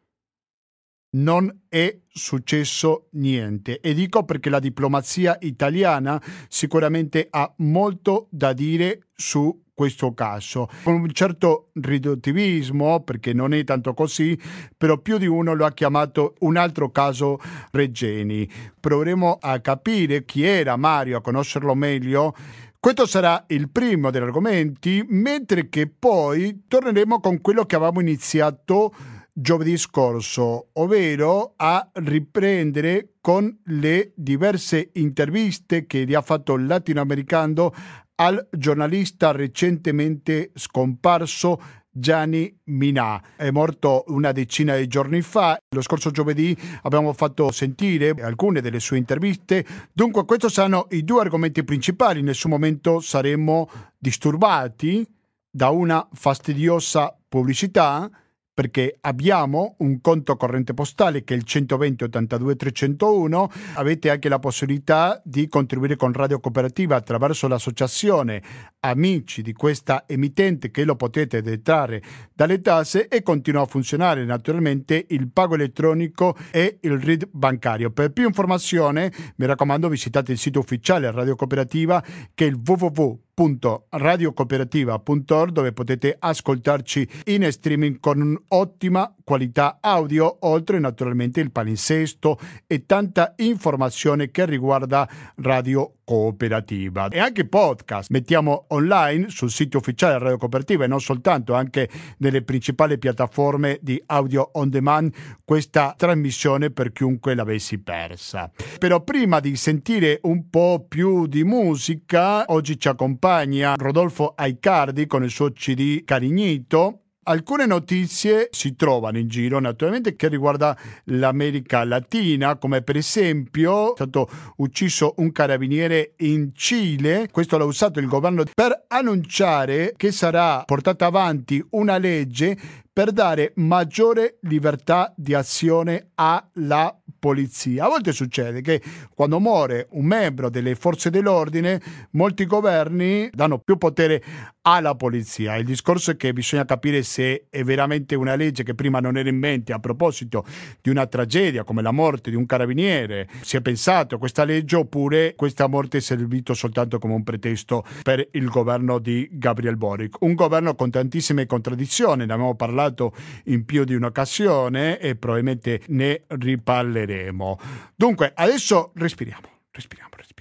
non 1.18 1.66
è 1.68 1.96
successo 2.08 3.10
niente 3.12 3.78
e 3.78 3.94
dico 3.94 4.24
perché 4.24 4.50
la 4.50 4.58
diplomazia 4.58 5.36
italiana 5.42 6.20
sicuramente 6.48 7.28
ha 7.30 7.54
molto 7.58 8.26
da 8.32 8.52
dire 8.52 9.06
su 9.14 9.65
questo 9.76 10.14
caso, 10.14 10.70
con 10.82 10.94
un 10.94 11.12
certo 11.12 11.68
riduttivismo, 11.74 13.00
perché 13.00 13.34
non 13.34 13.52
è 13.52 13.62
tanto 13.62 13.92
così, 13.92 14.36
però 14.74 14.96
più 14.96 15.18
di 15.18 15.26
uno 15.26 15.52
lo 15.52 15.66
ha 15.66 15.72
chiamato 15.72 16.34
un 16.40 16.56
altro 16.56 16.90
caso 16.90 17.38
Regeni. 17.72 18.48
Proveremo 18.80 19.36
a 19.38 19.60
capire 19.60 20.24
chi 20.24 20.44
era 20.44 20.76
Mario, 20.76 21.18
a 21.18 21.20
conoscerlo 21.20 21.74
meglio. 21.74 22.34
Questo 22.80 23.04
sarà 23.04 23.44
il 23.48 23.68
primo 23.68 24.10
degli 24.10 24.22
argomenti, 24.22 25.04
mentre 25.08 25.68
che 25.68 25.88
poi 25.88 26.62
torneremo 26.66 27.20
con 27.20 27.42
quello 27.42 27.66
che 27.66 27.76
avevamo 27.76 28.00
iniziato 28.00 28.94
giovedì 29.38 29.76
scorso, 29.76 30.68
ovvero 30.72 31.52
a 31.56 31.86
riprendere 31.92 33.16
con 33.20 33.54
le 33.64 34.12
diverse 34.14 34.88
interviste 34.94 35.84
che 35.84 36.06
gli 36.06 36.14
ha 36.14 36.22
fatto 36.22 36.54
il 36.54 36.64
latinoamericano 36.64 37.74
al 38.16 38.48
giornalista 38.50 39.32
recentemente 39.32 40.50
scomparso 40.54 41.60
Gianni 41.90 42.54
Minà. 42.64 43.22
È 43.36 43.50
morto 43.50 44.04
una 44.08 44.32
decina 44.32 44.76
di 44.76 44.86
giorni 44.86 45.22
fa. 45.22 45.58
Lo 45.74 45.80
scorso 45.80 46.10
giovedì 46.10 46.56
abbiamo 46.82 47.12
fatto 47.14 47.50
sentire 47.50 48.10
alcune 48.20 48.60
delle 48.60 48.80
sue 48.80 48.98
interviste. 48.98 49.64
Dunque, 49.92 50.24
questi 50.26 50.50
saranno 50.50 50.86
i 50.90 51.04
due 51.04 51.22
argomenti 51.22 51.64
principali. 51.64 52.18
In 52.18 52.26
nessun 52.26 52.50
momento 52.50 53.00
saremo 53.00 53.68
disturbati 53.96 55.06
da 55.50 55.70
una 55.70 56.06
fastidiosa 56.12 57.16
pubblicità 57.28 58.10
perché 58.56 58.96
abbiamo 59.02 59.74
un 59.80 60.00
conto 60.00 60.34
corrente 60.38 60.72
postale 60.72 61.24
che 61.24 61.34
è 61.34 61.36
il 61.36 61.42
120 61.42 62.04
82 62.04 62.56
301, 62.56 63.50
avete 63.74 64.08
anche 64.08 64.30
la 64.30 64.38
possibilità 64.38 65.20
di 65.22 65.46
contribuire 65.46 65.96
con 65.96 66.14
Radio 66.14 66.40
Cooperativa 66.40 66.96
attraverso 66.96 67.48
l'associazione 67.48 68.42
amici 68.80 69.42
di 69.42 69.52
questa 69.52 70.04
emittente 70.06 70.70
che 70.70 70.84
lo 70.84 70.96
potete 70.96 71.42
detrarre 71.42 72.02
dalle 72.32 72.62
tasse 72.62 73.08
e 73.08 73.22
continua 73.22 73.60
a 73.60 73.66
funzionare 73.66 74.24
naturalmente 74.24 75.04
il 75.10 75.28
pago 75.30 75.54
elettronico 75.54 76.34
e 76.50 76.78
il 76.80 76.98
RID 76.98 77.28
bancario. 77.30 77.90
Per 77.90 78.10
più 78.10 78.24
informazione 78.24 79.12
mi 79.36 79.44
raccomando 79.44 79.90
visitate 79.90 80.32
il 80.32 80.38
sito 80.38 80.60
ufficiale 80.60 81.10
Radio 81.10 81.36
Cooperativa 81.36 82.02
che 82.32 82.46
è 82.46 82.48
il 82.48 82.58
www 82.64 83.24
www.radiocooperativa.org 83.36 85.50
dove 85.50 85.72
potete 85.72 86.16
ascoltarci 86.18 87.08
in 87.26 87.46
streaming 87.52 88.00
con 88.00 88.22
un'ottima 88.22 89.14
qualità 89.22 89.76
audio, 89.80 90.38
oltre 90.40 90.78
naturalmente 90.78 91.40
il 91.40 91.52
palinsesto 91.52 92.38
e 92.66 92.86
tanta 92.86 93.34
informazione 93.36 94.30
che 94.30 94.46
riguarda 94.46 95.06
Radio 95.36 95.95
Cooperativa. 96.06 97.08
E 97.08 97.18
anche 97.18 97.48
podcast 97.48 98.10
mettiamo 98.10 98.66
online 98.68 99.28
sul 99.28 99.50
sito 99.50 99.78
ufficiale 99.78 100.18
Radio 100.18 100.38
Cooperativa 100.38 100.84
e 100.84 100.86
non 100.86 101.00
soltanto, 101.00 101.52
anche 101.52 101.90
nelle 102.18 102.42
principali 102.42 102.96
piattaforme 102.96 103.80
di 103.82 104.00
audio 104.06 104.50
on 104.52 104.70
demand 104.70 105.12
questa 105.44 105.94
trasmissione 105.96 106.70
per 106.70 106.92
chiunque 106.92 107.34
l'avessi 107.34 107.78
persa. 107.78 108.48
Però 108.78 109.02
prima 109.02 109.40
di 109.40 109.56
sentire 109.56 110.20
un 110.22 110.48
po' 110.48 110.86
più 110.88 111.26
di 111.26 111.42
musica, 111.42 112.44
oggi 112.46 112.78
ci 112.78 112.86
accompagna 112.86 113.74
Rodolfo 113.76 114.32
Aicardi 114.36 115.08
con 115.08 115.24
il 115.24 115.30
suo 115.30 115.50
CD 115.50 116.04
Carignito 116.04 117.00
Alcune 117.28 117.66
notizie 117.66 118.50
si 118.52 118.76
trovano 118.76 119.18
in 119.18 119.26
giro 119.26 119.58
naturalmente 119.58 120.14
che 120.14 120.28
riguarda 120.28 120.76
l'America 121.06 121.82
Latina, 121.82 122.54
come 122.54 122.82
per 122.82 122.96
esempio 122.96 123.90
è 123.90 123.94
stato 123.96 124.28
ucciso 124.58 125.14
un 125.16 125.32
carabiniere 125.32 126.12
in 126.18 126.52
Cile, 126.54 127.28
questo 127.32 127.58
l'ha 127.58 127.64
usato 127.64 127.98
il 127.98 128.06
governo 128.06 128.44
per 128.54 128.84
annunciare 128.86 129.92
che 129.96 130.12
sarà 130.12 130.62
portata 130.64 131.06
avanti 131.06 131.60
una 131.70 131.98
legge 131.98 132.84
per 132.96 133.12
dare 133.12 133.52
maggiore 133.56 134.38
libertà 134.44 135.12
di 135.14 135.34
azione 135.34 136.12
alla 136.14 136.98
polizia. 137.18 137.84
A 137.84 137.88
volte 137.88 138.12
succede 138.12 138.62
che 138.62 138.80
quando 139.14 139.38
muore 139.38 139.88
un 139.90 140.06
membro 140.06 140.48
delle 140.48 140.74
forze 140.74 141.10
dell'ordine, 141.10 141.78
molti 142.12 142.46
governi 142.46 143.28
danno 143.34 143.58
più 143.58 143.76
potere 143.76 144.22
alla 144.62 144.94
polizia. 144.94 145.56
Il 145.56 145.66
discorso 145.66 146.12
è 146.12 146.16
che 146.16 146.32
bisogna 146.32 146.64
capire 146.64 147.02
se 147.02 147.46
è 147.50 147.62
veramente 147.64 148.14
una 148.14 148.34
legge 148.34 148.62
che 148.62 148.74
prima 148.74 148.98
non 148.98 149.18
era 149.18 149.28
in 149.28 149.36
mente 149.36 149.74
a 149.74 149.78
proposito 149.78 150.46
di 150.80 150.88
una 150.88 151.06
tragedia 151.06 151.64
come 151.64 151.82
la 151.82 151.92
morte 151.92 152.30
di 152.30 152.36
un 152.36 152.46
carabiniere. 152.46 153.28
Si 153.42 153.58
è 153.58 153.60
pensato 153.60 154.14
a 154.14 154.18
questa 154.18 154.44
legge 154.44 154.76
oppure 154.76 155.34
questa 155.36 155.66
morte 155.66 155.98
è 155.98 156.00
servito 156.00 156.54
soltanto 156.54 156.98
come 156.98 157.12
un 157.12 157.24
pretesto 157.24 157.84
per 158.02 158.26
il 158.32 158.48
governo 158.48 158.98
di 158.98 159.28
Gabriel 159.32 159.76
Boric. 159.76 160.22
Un 160.22 160.32
governo 160.32 160.74
con 160.74 160.90
tantissime 160.90 161.44
contraddizioni, 161.44 162.24
ne 162.24 162.32
abbiamo 162.32 162.54
parlato 162.54 162.85
parlato 162.86 163.12
in 163.44 163.64
più 163.64 163.84
di 163.84 163.94
un'occasione 163.94 164.98
e 164.98 165.16
probabilmente 165.16 165.82
ne 165.88 166.24
riparleremo. 166.26 167.58
Dunque, 167.94 168.32
adesso 168.34 168.92
respiriamo, 168.94 169.48
respiriamo, 169.70 170.10
respiriamo. 170.16 170.34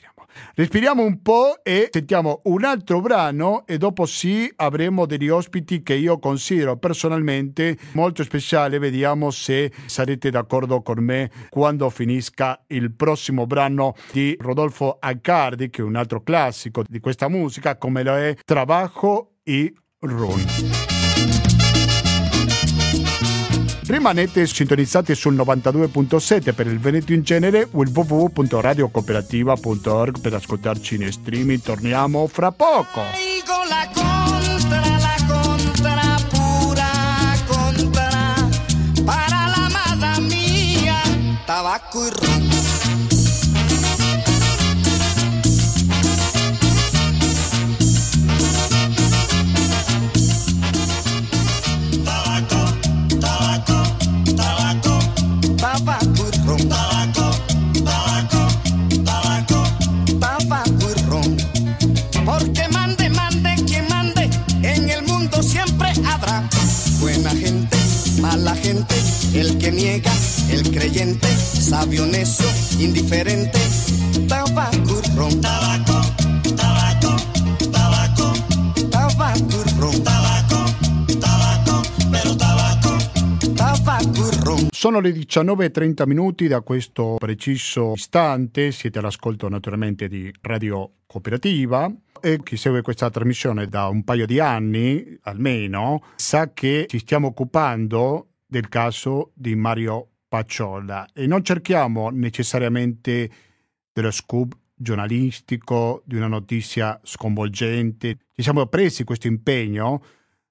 Respiriamo 0.53 1.03
un 1.03 1.21
po' 1.21 1.63
e 1.63 1.89
sentiamo 1.91 2.41
un 2.45 2.65
altro 2.65 2.99
brano 2.99 3.65
e 3.65 3.77
dopo 3.77 4.05
sì 4.05 4.51
avremo 4.57 5.05
degli 5.05 5.29
ospiti 5.29 5.81
che 5.81 5.93
io 5.95 6.19
considero 6.19 6.77
personalmente 6.77 7.77
molto 7.93 8.23
speciali. 8.23 8.77
Vediamo 8.77 9.31
se 9.31 9.71
sarete 9.85 10.29
d'accordo 10.29 10.81
con 10.81 11.01
me 11.03 11.31
quando 11.49 11.89
finisca 11.89 12.63
il 12.67 12.93
prossimo 12.93 13.45
brano 13.45 13.95
di 14.11 14.35
Rodolfo 14.39 14.97
Accardi, 14.99 15.69
che 15.69 15.81
è 15.81 15.85
un 15.85 15.95
altro 15.95 16.21
classico 16.21 16.83
di 16.85 16.99
questa 16.99 17.29
musica, 17.29 17.77
come 17.77 18.03
lo 18.03 18.15
è 18.15 18.35
Trabajo 18.43 19.35
y 19.45 19.73
Run. 19.99 20.94
Rimanete 23.87 24.47
sintonizzati 24.47 25.13
sul 25.13 25.35
92.7 25.35 26.53
per 26.53 26.65
il 26.67 26.79
Veneto 26.79 27.13
in 27.13 27.21
genere 27.21 27.67
o 27.71 27.83
il 27.83 27.91
www.radiocooperativa.org 27.93 30.19
per 30.19 30.33
ascoltarci 30.33 30.95
in 30.95 31.11
streaming. 31.11 31.61
Torniamo 31.61 32.25
fra 32.27 32.51
poco. 32.51 33.01
Tabaco 41.45 42.07
y 42.07 42.09
ron. 42.09 42.44
Sono 84.85 84.99
le 84.99 85.09
19.30 85.09 86.05
minuti 86.05 86.47
da 86.47 86.61
questo 86.61 87.15
preciso 87.17 87.93
istante, 87.93 88.71
siete 88.71 88.99
all'ascolto 88.99 89.49
naturalmente 89.49 90.07
di 90.07 90.31
Radio 90.41 90.97
Cooperativa. 91.07 91.91
E 92.21 92.39
chi 92.43 92.55
segue 92.55 92.83
questa 92.83 93.09
trasmissione 93.09 93.65
da 93.65 93.87
un 93.87 94.03
paio 94.03 94.27
di 94.27 94.39
anni 94.39 95.17
almeno 95.21 96.03
sa 96.17 96.53
che 96.53 96.85
ci 96.87 96.99
stiamo 96.99 97.29
occupando 97.29 98.33
del 98.45 98.69
caso 98.69 99.31
di 99.33 99.55
Mario 99.55 100.09
Pacciolla 100.27 101.07
e 101.15 101.25
non 101.25 101.43
cerchiamo 101.43 102.11
necessariamente 102.11 103.31
dello 103.91 104.11
scoop 104.11 104.55
giornalistico, 104.75 106.03
di 106.05 106.15
una 106.15 106.27
notizia 106.27 106.99
sconvolgente. 107.01 108.19
Ci 108.31 108.43
siamo 108.43 108.67
presi 108.67 109.03
questo 109.03 109.25
impegno 109.25 110.03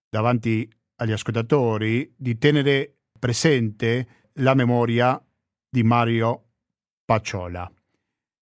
davanti 0.09 0.69
agli 0.97 1.13
ascoltatori 1.13 2.13
di 2.17 2.37
tenere 2.37 2.97
presente 3.17 4.23
la 4.39 4.55
memoria 4.55 5.21
di 5.69 5.83
Mario 5.83 6.43
Pacciola. 7.05 7.71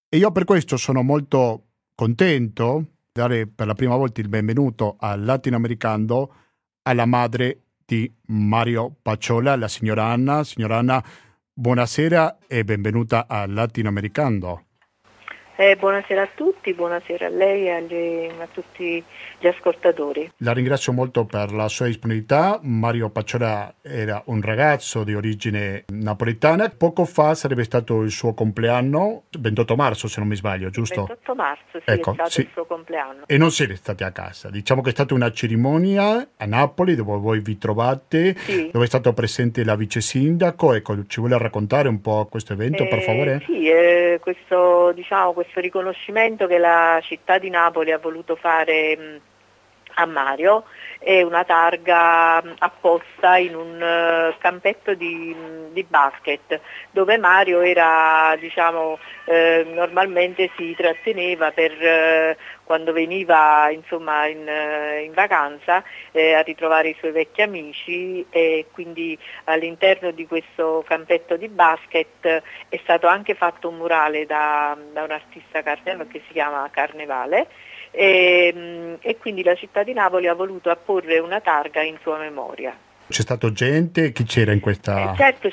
E 0.09 0.17
io 0.17 0.31
per 0.31 0.45
questo 0.45 0.77
sono 0.77 1.03
molto 1.03 1.67
contento 1.95 2.79
di 2.79 3.11
dare 3.13 3.47
per 3.47 3.67
la 3.67 3.75
prima 3.75 3.97
volta 3.97 4.21
il 4.21 4.29
benvenuto 4.29 4.97
al 4.99 5.25
latinoamericano 5.25 6.35
alla 6.83 7.07
madre 7.07 7.63
di 7.85 8.11
Mario 8.27 8.95
Pacciola, 9.01 9.57
la 9.57 9.69
signora 9.69 10.07
Anna. 10.07 10.45
Signora 10.45 10.79
Anna, 10.79 11.05
buonasera 11.53 12.39
e 12.47 12.65
benvenuta 12.65 13.27
al 13.29 13.53
Latinoamericano. 13.53 14.72
Eh, 15.55 15.77
buonasera 15.77 16.23
a 16.23 16.29
tutti, 16.35 16.73
buonasera 16.73 17.27
a 17.27 17.29
lei 17.29 17.67
e 17.67 18.33
a 18.39 18.47
tutti 18.51 19.05
gli 19.39 19.47
ascoltatori. 19.47 20.33
La 20.39 20.53
ringrazio 20.53 20.95
molto 20.95 21.27
per 21.27 21.53
la 21.53 21.69
sua 21.69 21.87
disponibilità. 21.87 22.59
Mario 22.63 23.11
Pacciola 23.11 23.75
era 23.83 24.23
un 24.27 24.41
ragazzo 24.41 25.05
di 25.05 25.15
origine 25.15 25.85
napoletana. 25.89 26.71
Poco 26.71 27.05
fa 27.05 27.35
sarebbe 27.35 27.65
stato 27.65 28.01
il 28.01 28.11
suo 28.11 28.33
compleanno, 28.33 29.25
28 29.39 29.77
marzo 29.77 30.09
se 30.09 30.21
non 30.21 30.29
mi 30.31 30.37
sbaglio, 30.37 30.71
giusto? 30.71 31.05
28 31.05 31.35
marzo, 31.35 31.63
sì, 31.73 31.83
ecco, 31.85 32.13
è 32.13 32.15
stato 32.15 32.31
sì. 32.31 32.41
il 32.41 32.49
suo 32.53 32.65
compleanno. 32.65 33.25
E 33.27 33.37
non 33.37 33.51
siete 33.51 33.77
stati 33.77 34.05
a 34.05 34.11
casa. 34.11 34.49
Diciamo 34.49 34.81
che 34.81 34.89
è 34.89 34.93
stata 34.93 35.13
una 35.13 35.31
cerimonia 35.33 36.29
a 36.35 36.47
Napoli 36.47 36.95
dove 36.95 37.19
voi 37.19 37.41
vi 37.41 37.59
trovate, 37.59 38.35
sì. 38.39 38.71
dove 38.73 38.87
è 38.87 38.89
stato 38.89 39.13
presente 39.13 39.65
la 39.65 39.77
vice 39.77 40.01
sindaco. 40.01 40.73
Ecco, 40.73 41.07
ci 41.07 41.21
vuole 41.21 41.37
raccontare 41.37 41.89
un 41.89 42.01
po' 42.01 42.27
questo 42.31 42.55
evento, 42.55 42.85
eh, 42.85 42.89
per 42.89 43.03
favore? 43.03 43.43
Sì, 43.45 43.69
eh, 43.69 44.19
questo, 44.23 44.93
diciamo, 44.95 45.35
questo 45.43 45.61
riconoscimento 45.61 46.47
che 46.47 46.59
la 46.59 47.01
città 47.03 47.39
di 47.39 47.51
Napoli 47.51 47.91
ha 47.91 47.99
voluto 47.99 48.37
fare 48.37 49.21
a 49.95 50.07
Mario 50.07 50.65
è 51.03 51.23
una 51.23 51.43
targa 51.45 52.43
apposta 52.59 53.37
in 53.37 53.57
un 53.57 53.75
uh, 53.75 54.39
campetto 54.39 54.95
di, 54.95 55.35
di, 55.73 55.83
basket 55.83 56.61
dove 56.93 57.19
Mario 57.19 57.61
era, 57.61 58.37
diciamo, 58.39 58.99
eh, 59.25 59.67
normalmente 59.69 60.51
si 60.57 60.75
tratteneva 60.77 61.51
per 61.51 61.73
eh, 61.73 62.37
quando 62.63 62.93
veniva 62.93 63.69
insomma, 63.71 64.27
in, 64.27 64.49
eh, 64.49 65.03
in, 65.03 65.13
vacanza 65.13 65.83
eh, 66.13 66.35
a 66.35 66.41
ritrovare 66.41 66.91
i 66.91 66.97
suoi 66.99 67.11
vecchi 67.11 67.43
amici 67.43 68.25
e 68.31 68.67
quindi 68.73 69.19
all'interno 69.45 70.13
di 70.13 70.27
questo 70.27 70.85
campetto 70.87 71.37
di 71.37 71.49
basket 71.49 72.43
è 72.69 72.81
stato 72.83 73.09
anche 73.09 73.35
fatto 73.35 73.69
un 73.69 73.77
murale 73.77 74.25
da, 74.25 74.77
da 74.93 75.03
un 75.03 75.11
artista 75.11 75.63
carnevale 75.63 76.09
che 76.09 76.23
si 76.27 76.33
chiama 76.33 76.69
Carnevale 76.71 77.49
e, 77.93 78.53
ehm, 78.53 78.97
e 79.01 79.17
quindi 79.19 79.45
la 79.45 79.55
città 79.55 79.85
di 79.85 79.93
Napoli 79.93 80.27
ha 80.27 80.35
voluto 80.35 80.71
apporre 80.71 81.19
una 81.19 81.41
targa 81.41 81.83
in 81.83 81.99
sua 82.03 82.19
memoria. 82.19 82.77
C'è 83.13 83.21
stato 83.21 83.53
gente? 83.53 84.11
Chi 84.11 84.25
c'era 84.25 84.53
in 84.53 84.61
questa... 84.61 85.13
Eh, 85.13 85.17
certo, 85.17 85.49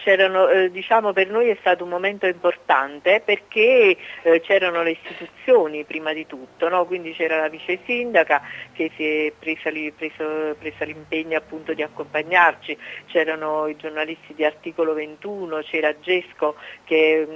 eh, 0.49 0.71
diciamo 0.71 1.11
per 1.11 1.29
noi 1.29 1.49
è 1.49 1.57
stato 1.59 1.83
un 1.83 1.89
momento 1.89 2.25
importante 2.25 3.21
perché 3.23 3.97
eh, 4.21 4.39
c'erano 4.39 4.81
le 4.81 4.91
istituzioni 4.91 5.83
prima 5.83 6.13
di 6.13 6.25
tutto, 6.25 6.69
no? 6.69 6.85
quindi 6.85 7.11
c'era 7.11 7.41
la 7.41 7.49
vice 7.49 7.79
sindaca 7.85 8.41
che 8.71 8.91
si 8.95 9.03
è 9.03 9.33
presa, 9.37 9.71
preso, 9.93 10.55
presa 10.57 10.85
l'impegno 10.85 11.37
appunto 11.37 11.73
di 11.73 11.81
accompagnarci, 11.83 12.77
c'erano 13.07 13.67
i 13.67 13.75
giornalisti 13.75 14.33
di 14.35 14.45
Articolo 14.45 14.93
21, 14.93 15.59
c'era 15.63 15.93
Gesco 15.99 16.55
che 16.85 17.23
è 17.23 17.27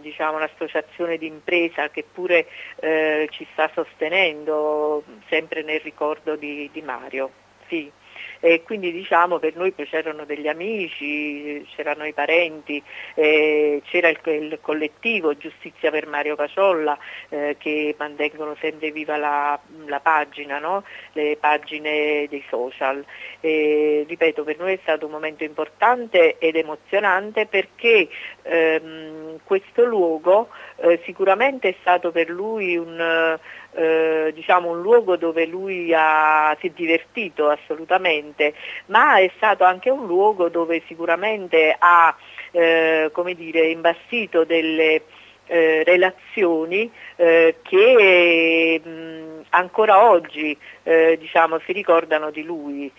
diciamo, 0.00 0.36
un'associazione 0.36 1.16
di 1.18 1.26
impresa 1.26 1.88
che 1.90 2.04
pure 2.10 2.46
eh, 2.76 3.28
ci 3.30 3.46
sta 3.52 3.70
sostenendo 3.74 5.04
sempre 5.28 5.62
nel 5.62 5.80
ricordo 5.80 6.36
di, 6.36 6.68
di 6.72 6.82
Mario. 6.82 7.30
Sì 7.68 7.90
e 8.40 8.62
quindi 8.62 8.92
diciamo 8.92 9.38
per 9.38 9.56
noi 9.56 9.74
c'erano 9.74 10.24
degli 10.24 10.48
amici, 10.48 11.66
c'erano 11.74 12.04
i 12.04 12.12
parenti, 12.12 12.82
eh, 13.14 13.82
c'era 13.84 14.08
il, 14.08 14.18
il, 14.24 14.58
collettivo 14.60 15.36
Giustizia 15.36 15.90
per 15.90 16.06
Mario 16.06 16.36
Paciolla 16.36 16.98
eh, 17.28 17.56
che 17.58 17.94
mantengono 17.98 18.56
sempre 18.60 18.90
viva 18.90 19.16
la, 19.16 19.58
la 19.86 20.00
pagina, 20.00 20.58
no? 20.58 20.84
le 21.12 21.36
pagine 21.38 22.26
dei 22.28 22.44
social. 22.48 23.04
E, 23.40 24.04
ripeto, 24.08 24.44
per 24.44 24.58
noi 24.58 24.74
è 24.74 24.78
stato 24.82 25.06
un 25.06 25.12
momento 25.12 25.44
importante 25.44 26.38
ed 26.38 26.56
emozionante 26.56 27.46
perché 27.46 28.08
ehm, 28.42 29.38
questo 29.44 29.84
luogo 29.84 30.48
eh, 30.76 31.00
sicuramente 31.04 31.68
è 31.68 31.74
stato 31.80 32.10
per 32.10 32.28
lui 32.28 32.76
un 32.76 33.38
eh, 33.72 34.32
diciamo 34.34 34.70
un 34.70 34.80
luogo 34.80 35.16
dove 35.16 35.46
lui 35.46 35.92
ha, 35.94 36.56
si 36.60 36.68
è 36.68 36.70
divertito 36.70 37.48
assolutamente, 37.48 38.54
ma 38.86 39.18
è 39.18 39.30
stato 39.36 39.64
anche 39.64 39.90
un 39.90 40.06
luogo 40.06 40.48
dove 40.48 40.82
sicuramente 40.86 41.74
ha 41.78 42.14
eh, 42.52 43.10
come 43.12 43.34
dire, 43.34 43.68
imbastito 43.68 44.44
delle 44.44 45.02
eh, 45.46 45.82
relazioni 45.84 46.90
eh, 47.16 47.56
che 47.62 48.80
mh, 48.82 49.46
ancora 49.50 50.08
oggi 50.08 50.56
eh, 50.82 51.16
diciamo, 51.18 51.58
si 51.64 51.72
ricordano 51.72 52.30
di 52.30 52.42
lui. 52.42 52.90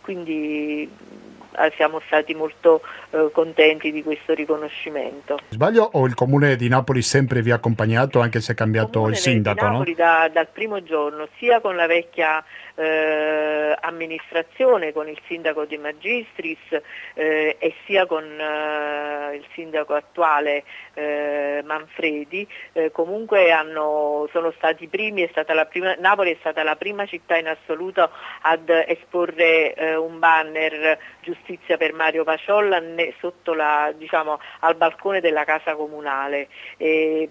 quindi 0.00 0.88
siamo 1.76 2.00
stati 2.06 2.34
molto 2.34 2.82
eh, 3.10 3.30
contenti 3.32 3.90
di 3.90 4.02
questo 4.02 4.34
riconoscimento. 4.34 5.38
Sbaglio 5.48 5.88
o 5.92 6.06
il 6.06 6.14
Comune 6.14 6.56
di 6.56 6.68
Napoli 6.68 7.02
sempre 7.02 7.42
vi 7.42 7.50
ha 7.50 7.56
accompagnato 7.56 8.20
anche 8.20 8.40
se 8.40 8.52
è 8.52 8.54
cambiato 8.54 9.06
il, 9.06 9.12
il 9.12 9.16
sindaco? 9.16 9.64
Napoli 9.64 9.90
no? 9.90 9.96
da, 9.96 10.30
dal 10.32 10.48
primo 10.48 10.82
giorno, 10.82 11.28
sia 11.38 11.60
con 11.60 11.76
la 11.76 11.86
vecchia 11.86 12.44
eh, 12.78 13.76
amministrazione, 13.80 14.92
con 14.92 15.08
il 15.08 15.20
sindaco 15.26 15.64
De 15.64 15.78
Magistris 15.78 16.80
eh, 17.14 17.56
e 17.58 17.74
sia 17.84 18.06
con 18.06 18.24
eh, 18.24 19.34
il 19.34 19.44
sindaco 19.52 19.94
attuale 19.94 20.62
eh, 20.94 21.62
Manfredi, 21.64 22.46
comunque 22.92 23.50
hanno, 23.50 24.28
sono 24.32 24.52
stati 24.52 24.86
primi, 24.86 25.22
è 25.22 25.30
prima, 25.66 25.94
Napoli 25.98 26.32
è 26.32 26.36
stata 26.40 26.62
la 26.62 26.76
prima 26.76 27.06
città 27.06 27.36
in 27.36 27.48
assoluto 27.48 28.10
ad 28.42 28.68
esporre 28.68 29.96
un 29.96 30.18
banner 30.18 30.98
giustizia 31.20 31.76
per 31.76 31.92
Mario 31.92 32.24
Paciolla 32.24 32.78
la, 33.54 33.92
diciamo, 33.96 34.38
al 34.60 34.76
balcone 34.76 35.20
della 35.20 35.44
casa 35.44 35.74
comunale. 35.74 36.48
E, 36.76 37.28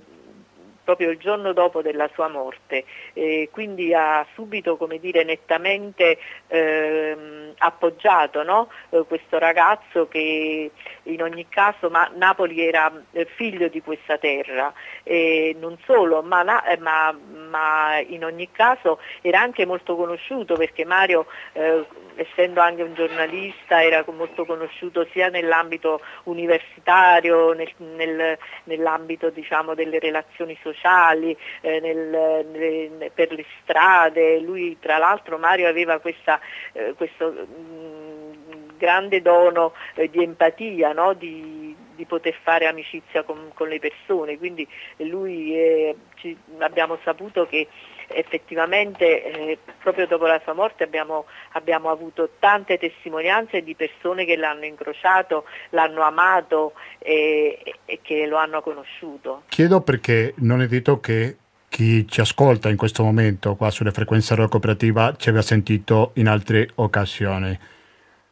proprio 0.88 1.10
il 1.10 1.18
giorno 1.18 1.52
dopo 1.52 1.82
della 1.82 2.10
sua 2.14 2.30
morte, 2.30 2.86
e 3.12 3.50
quindi 3.52 3.94
ha 3.94 4.26
subito 4.36 4.78
dire, 5.02 5.26
nettamente 5.26 6.18
ehm, 6.48 7.56
appoggiato 7.58 8.42
no? 8.44 8.70
eh, 8.92 9.04
questo 9.06 9.38
ragazzo 9.38 10.08
che 10.08 10.72
in 11.04 11.22
ogni 11.22 11.48
caso 11.50 11.90
ma 11.90 12.10
Napoli 12.16 12.66
era 12.66 12.90
eh, 13.12 13.26
figlio 13.26 13.68
di 13.68 13.82
questa 13.82 14.18
terra 14.18 14.72
e 15.04 15.58
non 15.60 15.78
solo 15.84 16.22
ma, 16.22 16.64
eh, 16.66 16.78
ma, 16.78 17.14
ma, 17.50 18.00
in 18.00 18.24
ogni 18.24 18.50
caso 18.52 19.00
era 19.22 19.42
anche 19.42 19.66
molto 19.66 19.98
conosciuto 19.98 20.56
perché 20.56 20.86
Mario 20.86 21.26
eh, 21.52 21.86
essendo 22.16 22.62
anche 22.62 22.82
un 22.82 22.94
giornalista 22.94 23.84
era 23.84 24.04
molto 24.08 24.46
conosciuto 24.46 25.08
sia 25.12 25.30
nell'ambito 25.30 26.02
universitario, 26.24 27.54
nel, 27.54 27.72
nel, 27.78 28.38
nell'ambito 28.64 29.30
diciamo, 29.30 29.74
delle 29.76 30.00
relazioni 30.00 30.58
sociali, 30.62 30.76
eh, 30.82 31.80
nel, 31.80 32.46
nel, 32.52 33.12
per 33.14 33.32
le 33.32 33.46
strade, 33.62 34.40
lui 34.40 34.78
tra 34.80 34.98
l'altro 34.98 35.38
Mario 35.38 35.68
aveva 35.68 36.00
questa, 36.00 36.40
eh, 36.74 36.94
questo 36.96 37.32
mh, 37.32 37.62
mm, 37.62 38.70
grande 38.78 39.22
dono 39.22 39.74
eh, 39.96 40.10
di 40.10 40.24
empatia, 40.24 40.94
no? 40.94 41.14
di, 41.14 41.76
di, 41.96 42.06
poter 42.06 42.36
fare 42.42 42.68
amicizia 42.68 43.24
con, 43.24 43.52
con 43.54 43.68
le 43.68 43.80
persone, 43.80 44.38
quindi 44.38 44.68
lui 44.98 45.56
eh, 45.56 45.96
ci, 46.16 46.38
abbiamo 46.60 46.98
saputo 47.04 47.46
che 47.48 47.68
effettivamente 48.08 49.24
eh, 49.24 49.58
proprio 49.82 50.08
dopo 50.08 50.26
la 50.26 50.40
sua 50.44 50.54
morte 50.54 50.84
abbiamo, 50.84 51.26
abbiamo, 51.54 51.90
avuto 51.90 52.32
tante 52.40 52.78
testimonianze 52.78 53.62
di 53.64 53.76
persone 53.76 54.26
che 54.26 54.36
l'hanno 54.36 54.66
incrociato, 54.66 55.46
l'hanno 55.72 56.02
amato 56.02 56.74
e, 57.00 57.76
e 57.86 58.00
che 58.02 58.26
lo 58.26 58.38
hanno 58.38 58.62
conosciuto. 58.62 59.44
Chiedo 59.50 59.82
perché 59.82 60.34
non 60.38 60.62
è 60.62 60.68
detto 60.68 61.00
che 61.00 61.38
chi 61.70 62.08
ci 62.08 62.22
ascolta 62.22 62.70
in 62.70 62.78
questo 62.78 63.04
momento 63.04 63.56
qua 63.56 63.70
sulle 63.70 63.92
frequenze 63.92 64.36
rock 64.36 64.52
cooperativa 64.52 65.16
ci 65.18 65.30
aveva 65.30 65.44
sentito 65.44 66.12
in 66.16 66.28
altre 66.28 66.70
occasioni. 66.76 67.58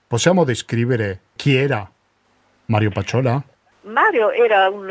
Possiamo 0.07 0.43
descrivere 0.43 1.19
chi 1.35 1.55
era 1.55 1.89
Mario 2.67 2.89
Pacciola? 2.91 3.43
Mario 3.81 4.31
era 4.31 4.69
un, 4.69 4.89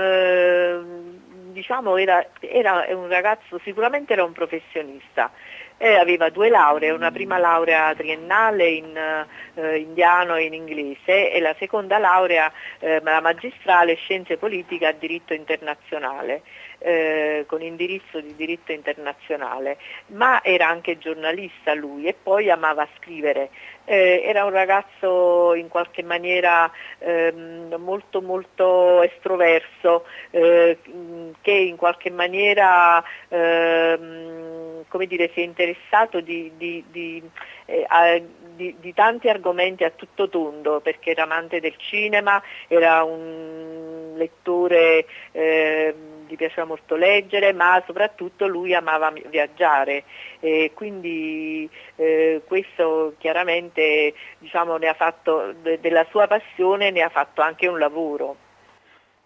diciamo, 1.54 1.96
era, 1.96 2.26
era, 2.40 2.84
un 2.90 3.08
ragazzo, 3.08 3.58
sicuramente 3.64 4.12
era 4.12 4.24
un 4.24 4.32
professionista, 4.32 5.30
eh, 5.78 5.94
aveva 5.94 6.28
due 6.28 6.50
lauree, 6.50 6.90
una 6.90 7.10
prima 7.10 7.38
laurea 7.38 7.94
triennale 7.94 8.68
in 8.68 9.26
eh, 9.54 9.78
indiano 9.78 10.34
e 10.36 10.44
in 10.44 10.52
inglese 10.54 11.32
e 11.32 11.40
la 11.40 11.54
seconda 11.58 11.96
laurea, 11.98 12.52
eh, 12.80 13.00
la 13.02 13.20
magistrale 13.22 13.94
scienze 13.94 14.36
politiche 14.36 14.86
a 14.86 14.92
diritto 14.92 15.32
internazionale. 15.32 16.42
Eh, 16.86 17.46
con 17.46 17.62
indirizzo 17.62 18.20
di 18.20 18.36
diritto 18.36 18.70
internazionale, 18.70 19.78
ma 20.08 20.44
era 20.44 20.68
anche 20.68 20.98
giornalista 20.98 21.72
lui 21.72 22.04
e 22.04 22.12
poi 22.12 22.50
amava 22.50 22.86
scrivere. 22.98 23.48
Eh, 23.86 24.20
era 24.22 24.44
un 24.44 24.50
ragazzo 24.50 25.54
in 25.54 25.68
qualche 25.68 26.02
maniera 26.02 26.70
ehm, 26.98 27.74
molto 27.78 28.20
molto 28.20 29.00
estroverso 29.02 30.04
eh, 30.30 30.76
che 31.40 31.52
in 31.52 31.76
qualche 31.76 32.10
maniera 32.10 33.02
ehm, 33.28 34.84
come 34.88 35.06
dire, 35.06 35.30
si 35.34 35.40
è 35.40 35.42
interessato 35.42 36.20
di, 36.20 36.52
di, 36.56 36.84
di, 36.90 37.22
eh, 37.64 37.84
a, 37.88 38.20
di, 38.54 38.92
tanti 38.94 39.28
argomenti 39.28 39.82
a 39.82 39.90
tutto 39.90 40.28
tondo 40.28 40.80
perché 40.80 41.10
era 41.10 41.24
amante 41.24 41.58
del 41.58 41.74
cinema, 41.78 42.40
era 42.68 43.02
un 43.02 44.12
lettore 44.16 45.04
eh, 45.32 45.94
gli 46.26 46.36
piaceva 46.36 46.66
molto 46.66 46.96
leggere, 46.96 47.52
ma 47.52 47.82
soprattutto 47.86 48.46
lui 48.46 48.74
amava 48.74 49.12
viaggiare 49.28 50.04
e 50.40 50.72
quindi 50.74 51.68
eh, 51.96 52.42
questo 52.46 53.14
chiaramente 53.18 54.14
diciamo, 54.38 54.78
fatto, 54.96 55.54
de- 55.62 55.80
della 55.80 56.06
sua 56.10 56.26
passione 56.26 56.90
ne 56.90 57.02
ha 57.02 57.08
fatto 57.08 57.42
anche 57.42 57.66
un 57.66 57.78
lavoro. 57.78 58.36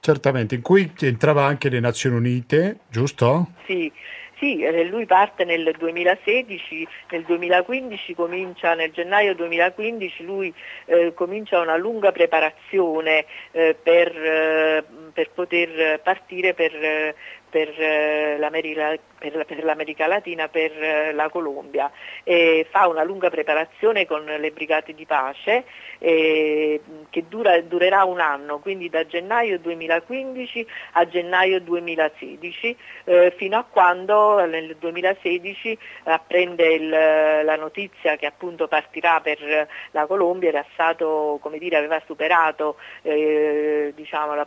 Certamente, 0.01 0.55
in 0.55 0.63
cui 0.63 0.93
entrava 1.01 1.45
anche 1.45 1.69
le 1.69 1.81
Nazioni 1.81 2.17
Unite, 2.17 2.79
giusto? 2.89 3.49
Sì, 3.67 3.93
sì, 4.39 4.61
eh, 4.61 4.85
lui 4.85 5.07
parte 5.07 5.45
nel 5.45 5.75
2016, 5.77 6.87
nel 7.11 7.25
2015 7.25 8.15
comincia, 8.15 8.75
nel 8.75 8.93
gennaio 8.93 9.35
2015 9.35 10.25
lui 10.25 10.53
eh, 10.87 11.13
comincia 11.15 11.61
una 11.61 11.77
lunga 11.77 12.13
preparazione 12.13 13.27
eh, 13.51 13.77
per, 13.81 14.17
eh, 14.17 14.85
per, 15.13 15.31
poter 15.31 16.01
partire 16.03 16.55
per, 16.55 17.15
per, 17.51 17.69
eh, 17.81 18.37
l'America, 18.39 18.97
per, 19.19 19.65
l'America, 19.65 20.07
Latina, 20.07 20.49
per 20.49 20.73
eh, 20.73 21.13
la 21.13 21.29
Colombia. 21.29 21.91
E 22.23 22.67
fa 22.71 22.87
una 22.87 23.03
lunga 23.03 23.31
preparazione 23.31 24.07
con 24.07 24.25
le 24.25 24.51
brigate 24.51 24.95
di 24.95 25.05
pace 25.05 25.65
eh, 25.99 26.81
che 27.11 27.25
dura, 27.29 27.61
durerà 27.61 28.05
un 28.05 28.21
anno, 28.21 28.59
quindi 28.59 28.89
da 28.89 29.07
gennaio 29.07 29.59
2015 29.59 30.67
a 30.93 31.07
gennaio 31.07 31.61
2016, 31.61 32.77
eh, 33.05 33.35
fino 33.37 33.59
a 33.59 33.65
quando 33.65 34.45
nel 34.47 34.77
2016 34.77 35.79
apprende 36.05 36.75
il, 36.75 36.89
la 36.89 37.57
notizia 37.57 38.17
che 38.17 38.27
appunto 38.27 38.69
partirà 38.69 39.21
per 39.21 39.69
la 39.91 40.07
Colombia, 40.07 40.49
era 40.49 40.65
stato, 40.73 41.39
come 41.41 41.59
dire, 41.59 41.77
aveva 41.77 42.01
superato 42.07 42.77
eh, 43.03 43.93
diciamo, 43.95 44.35
la, 44.35 44.47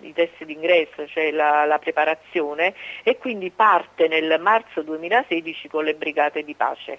i 0.00 0.12
test 0.12 0.44
d'ingresso, 0.44 1.06
cioè 1.06 1.30
la, 1.30 1.64
la 1.64 1.78
preparazione 1.78 2.74
e 3.02 3.18
quindi 3.18 3.50
parte 3.50 3.85
nel 4.08 4.38
marzo 4.40 4.82
2016 4.82 5.68
con 5.68 5.84
le 5.84 5.94
brigate 5.94 6.42
di 6.42 6.54
pace. 6.54 6.98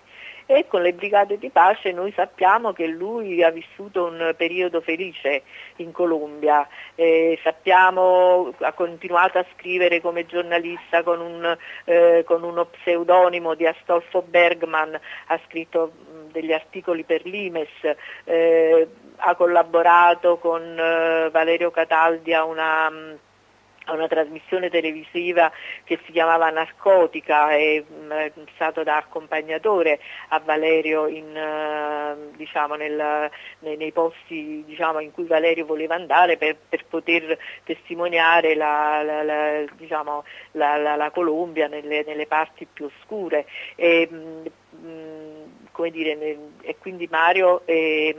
E 0.49 0.65
con 0.65 0.81
le 0.81 0.93
brigate 0.93 1.37
di 1.37 1.49
pace 1.49 1.91
noi 1.91 2.13
sappiamo 2.15 2.71
che 2.71 2.87
lui 2.87 3.43
ha 3.43 3.49
vissuto 3.51 4.05
un 4.05 4.33
periodo 4.37 4.79
felice 4.79 5.43
in 5.77 5.91
Colombia, 5.91 6.65
eh, 6.95 7.37
sappiamo, 7.43 8.53
ha 8.59 8.71
continuato 8.71 9.39
a 9.39 9.45
scrivere 9.53 9.99
come 9.99 10.25
giornalista 10.25 11.03
con, 11.03 11.19
un, 11.19 11.57
eh, 11.83 12.23
con 12.25 12.43
uno 12.43 12.65
pseudonimo 12.65 13.55
di 13.55 13.67
Astolfo 13.67 14.21
Bergman, 14.21 14.97
ha 15.27 15.39
scritto 15.45 15.91
degli 16.31 16.53
articoli 16.53 17.03
per 17.03 17.25
l'Imes, 17.25 17.69
eh, 18.23 18.87
ha 19.17 19.35
collaborato 19.35 20.37
con 20.37 20.61
eh, 20.61 21.29
Valerio 21.29 21.71
Cataldi 21.71 22.33
a 22.33 22.45
una 22.45 22.89
a 23.87 23.93
una 23.93 24.07
trasmissione 24.07 24.69
televisiva 24.69 25.51
che 25.83 25.99
si 26.05 26.11
chiamava 26.11 26.49
Narcotica, 26.49 27.49
è 27.49 27.81
mh, 27.81 28.13
mm, 28.13 28.45
stato 28.53 28.83
da 28.83 28.97
accompagnatore 28.97 29.99
a 30.29 30.39
Valerio 30.39 31.07
in, 31.07 31.25
uh, 31.35 32.35
diciamo, 32.35 32.75
nel, 32.75 33.29
nei, 33.59 33.77
nei, 33.77 33.91
posti 33.91 34.63
diciamo, 34.65 34.99
in 34.99 35.11
cui 35.11 35.25
Valerio 35.25 35.65
voleva 35.65 35.95
andare 35.95 36.37
per, 36.37 36.57
per 36.67 36.85
poter 36.85 37.37
testimoniare 37.63 38.55
la, 38.55 39.01
la, 39.03 39.23
la, 39.23 39.65
diciamo, 39.75 40.23
la 40.51 41.09
Colombia 41.13 41.67
nelle, 41.67 42.03
nelle, 42.05 42.27
parti 42.27 42.67
più 42.71 42.85
oscure. 42.85 43.45
E, 43.75 44.07
mh, 44.09 44.15
mm, 44.15 44.85
mh, 44.85 45.89
dire, 45.89 46.37
e 46.61 46.75
quindi 46.79 47.07
Mario 47.09 47.61
è, 47.65 48.13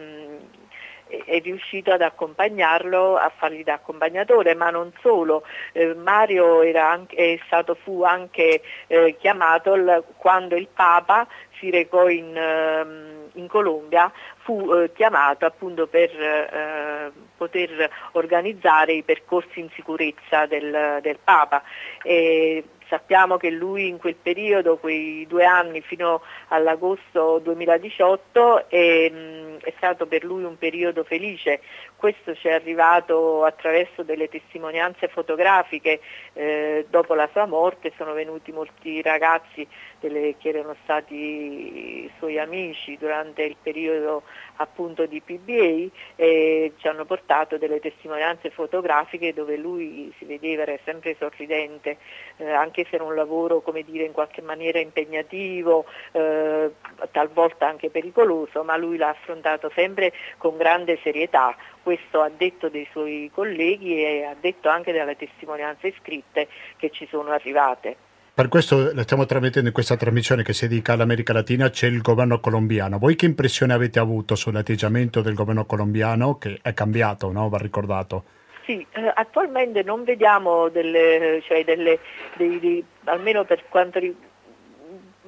è 1.09 1.41
riuscito 1.41 1.93
ad 1.93 2.03
accompagnarlo, 2.03 3.17
a 3.17 3.31
fargli 3.35 3.65
da 3.65 3.75
accompagnatore, 3.75 4.55
ma 4.55 4.71
non 4.71 4.93
solo, 5.01 5.45
eh, 5.73 5.95
Mario 5.95 6.63
anche, 6.89 7.41
stato, 7.47 7.75
fu 7.75 8.03
anche 8.03 8.63
eh, 8.87 9.17
chiamato 9.19 9.75
il, 9.75 10.05
quando 10.17 10.57
il 10.57 10.69
Papa 10.73 11.27
si 11.59 11.71
recò 11.71 12.09
in, 12.09 12.37
ehm, 12.37 13.31
in 13.35 13.47
Colombia, 13.47 14.11
fu 14.39 14.73
eh, 14.73 14.93
chiamato 14.93 15.47
appunto 15.47 15.87
per 15.87 16.11
eh, 16.11 17.13
poter 17.37 17.91
organizzare 18.13 18.93
i 18.93 19.03
percorsi 19.03 19.61
in 19.61 19.69
sicurezza 19.75 20.47
del, 20.47 20.99
del 21.03 21.19
Papa. 21.23 21.63
E, 22.03 22.65
Sappiamo 22.89 23.37
che 23.37 23.51
lui 23.51 23.87
in 23.87 23.99
quel 23.99 24.15
periodo, 24.15 24.79
quei 24.79 25.27
due 25.29 25.45
anni 25.45 25.83
fino 25.83 26.23
all'agosto 26.49 27.39
2018, 27.41 28.71
è, 28.71 29.13
è 29.61 29.73
stato 29.77 30.07
per 30.07 30.25
lui 30.25 30.45
un 30.45 30.57
periodo 30.57 31.05
felice. 31.05 31.61
Questo 31.99 32.33
ci 32.37 32.47
è 32.47 32.53
arrivato 32.53 33.43
attraverso 33.43 34.05
delle 34.05 34.29
testimonianze 34.29 35.09
fotografiche 35.09 35.99
eh, 36.33 36.87
dopo 36.89 37.15
la 37.15 37.29
sua 37.33 37.45
morte, 37.45 37.93
sono 37.97 38.13
venuti 38.13 38.53
molti 38.53 39.03
ragazzi 39.03 39.67
delle, 39.99 40.37
che 40.39 40.51
erano 40.51 40.77
stati 40.85 42.09
suoi 42.19 42.39
amici 42.39 42.97
durante 42.99 43.43
il 43.43 43.57
periodo 43.61 44.23
appunto 44.59 45.07
di 45.07 45.21
PBA 45.21 45.93
e 46.15 46.75
ci 46.77 46.87
hanno 46.87 47.05
portato 47.05 47.59
delle 47.59 47.81
testimonianze 47.81 48.51
fotografiche 48.51 49.35
dove 49.35 49.57
lui 49.57 50.15
si 50.19 50.25
vedeva 50.25 50.63
era 50.63 50.79
sempre 50.85 51.17
sorridente, 51.19 51.99
eh, 52.37 52.49
anche 52.49 52.87
se 52.89 52.95
era 52.95 53.03
un 53.03 53.17
lavoro 53.17 53.61
come 53.61 53.83
dire 53.83 54.05
in 54.05 54.13
qualche 54.13 54.41
maniera 54.41 54.79
impegnativo, 54.79 55.85
eh, 56.13 56.71
talvolta 57.11 57.67
anche 57.67 57.91
pericoloso, 57.91 58.63
ma 58.63 58.77
lui 58.77 58.97
l'ha 58.99 59.09
affrontato 59.09 59.69
sempre 59.75 60.13
con 60.37 60.57
grande 60.57 60.97
serietà. 61.03 61.57
Questo 61.89 62.21
ha 62.21 62.29
detto 62.29 62.69
dei 62.69 62.87
suoi 62.91 63.31
colleghi 63.33 64.05
e 64.05 64.23
ha 64.23 64.37
detto 64.39 64.69
anche 64.69 64.93
dalle 64.93 65.17
testimonianze 65.17 65.95
scritte 65.99 66.47
che 66.77 66.91
ci 66.91 67.09
sono 67.11 67.31
arrivate. 67.31 67.97
Per 68.35 68.49
questo 68.49 68.93
la 68.93 69.05
stiamo 69.05 69.25
trasmettendo 69.25 69.69
in 69.69 69.73
questa 69.73 69.97
trasmissione 69.97 70.43
che 70.43 70.53
si 70.53 70.69
dedica 70.69 70.93
all'America 70.93 71.33
Latina, 71.33 71.71
c'è 71.71 71.87
il 71.87 72.03
governo 72.03 72.41
colombiano. 72.41 72.99
Voi 72.99 73.17
che 73.17 73.25
impressione 73.25 73.73
avete 73.73 73.99
avuto 73.99 74.35
sull'atteggiamento 74.35 75.23
del 75.23 75.33
governo 75.33 75.65
colombiano 75.65 76.37
che 76.37 76.59
è 76.61 76.75
cambiato, 76.75 77.33
no? 77.33 77.49
va 77.49 77.57
ricordato? 77.57 78.25
Sì, 78.67 78.87
eh, 78.93 79.11
attualmente 79.15 79.83
non 79.83 80.05
vediamo 80.05 80.69
delle, 80.69 81.41
cioè 81.47 81.65
delle, 81.65 82.01
dei, 82.37 82.61
dei, 82.61 82.85
almeno 83.05 83.47
per 83.47 83.65
quanto 83.71 83.99
riguarda 83.99 84.27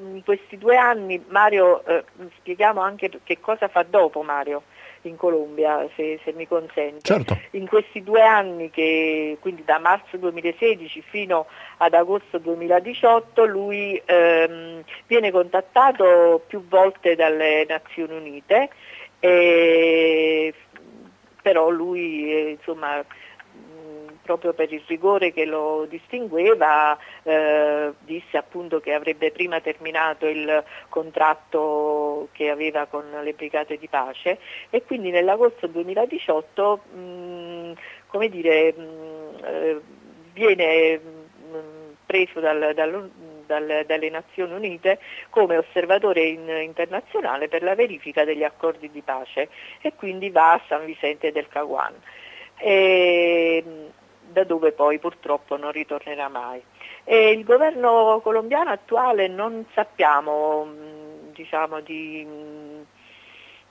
in 0.03 0.23
questi 0.25 0.59
due 0.59 0.77
anni, 0.77 1.23
Mario, 1.29 1.85
eh, 1.87 2.05
spieghiamo 2.39 2.81
anche 2.81 3.11
che 3.23 3.39
cosa 3.41 3.69
fa 3.69 3.83
dopo 3.83 4.23
Mario 4.23 4.63
in 5.09 5.17
Colombia, 5.17 5.89
se, 5.97 6.21
se 6.25 6.33
mi 6.33 6.47
consente. 6.47 7.01
Certo. 7.03 7.39
In 7.53 7.67
questi 7.67 8.03
due 8.03 8.23
anni, 8.23 8.71
che, 8.71 9.37
quindi 9.41 9.65
da 9.65 9.79
marzo 9.79 10.17
2016 10.17 11.03
fino 11.03 11.47
ad 11.79 11.95
agosto 11.95 12.39
2018, 12.39 13.45
lui 13.45 14.01
ehm, 14.05 14.83
viene 15.07 15.31
contattato 15.31 16.43
più 16.47 16.67
volte 16.69 17.15
dalle 17.15 17.65
Nazioni 17.69 18.17
Unite, 18.17 18.71
e, 19.19 20.55
però 21.43 21.71
lui 21.71 22.33
eh, 22.33 22.51
insomma, 22.51 23.05
proprio 24.23 24.53
per 24.53 24.73
il 24.73 24.83
rigore 24.87 25.33
che 25.33 25.45
lo 25.45 25.87
distingueva, 25.89 26.97
eh, 27.23 27.93
disse 28.01 28.37
appunto 28.37 28.81
che 28.81 28.93
avrebbe 28.93 29.31
prima 29.31 29.61
terminato 29.61 30.27
il 30.27 30.63
contratto 30.89 32.29
che 32.33 32.51
aveva 32.51 32.87
con 32.87 33.05
le 33.23 33.33
brigate 33.33 33.77
di 33.79 33.89
pace 33.89 34.39
e 34.71 34.83
quindi 34.85 35.11
nell'agosto 35.11 35.67
2018 35.67 36.77
mh, 36.77 37.73
come 38.07 38.29
dire, 38.29 38.73
mh, 38.73 39.45
eh, 39.45 39.81
viene 40.33 40.99
mh, 40.99 41.97
preso 42.07 42.41
dal, 42.41 42.73
dal, 42.75 43.11
dal, 43.47 43.85
dalle 43.87 44.11
Nazioni 44.11 44.53
Unite 44.53 44.99
come 45.31 45.57
osservatore 45.57 46.23
in, 46.23 46.49
internazionale 46.49 47.49
per 47.49 47.63
la 47.63 47.75
verifica 47.75 48.25
degli 48.25 48.45
accordi 48.45 48.91
di 48.91 49.03
pace 49.03 49.49
e 49.81 49.93
quindi 49.95 50.31
va 50.31 50.53
a 50.53 50.63
San 50.69 50.85
Vicente 50.85 51.33
del 51.33 51.49
Caguan. 51.49 51.95
E, 52.57 53.65
da 54.31 54.45
dove 54.45 54.73
poi 54.73 54.99
purtroppo 54.99 55.57
non 55.57 55.73
ritornerà 55.73 56.29
mai. 56.29 56.63
E 57.05 57.31
il 57.31 57.45
governo 57.45 58.21
colombiano 58.23 58.71
attuale 58.71 59.29
non 59.29 59.65
sappiamo, 59.75 60.65
mm, 60.65 61.33
diciamo, 61.33 61.81
di, 61.81 62.25
mm, 62.27 62.81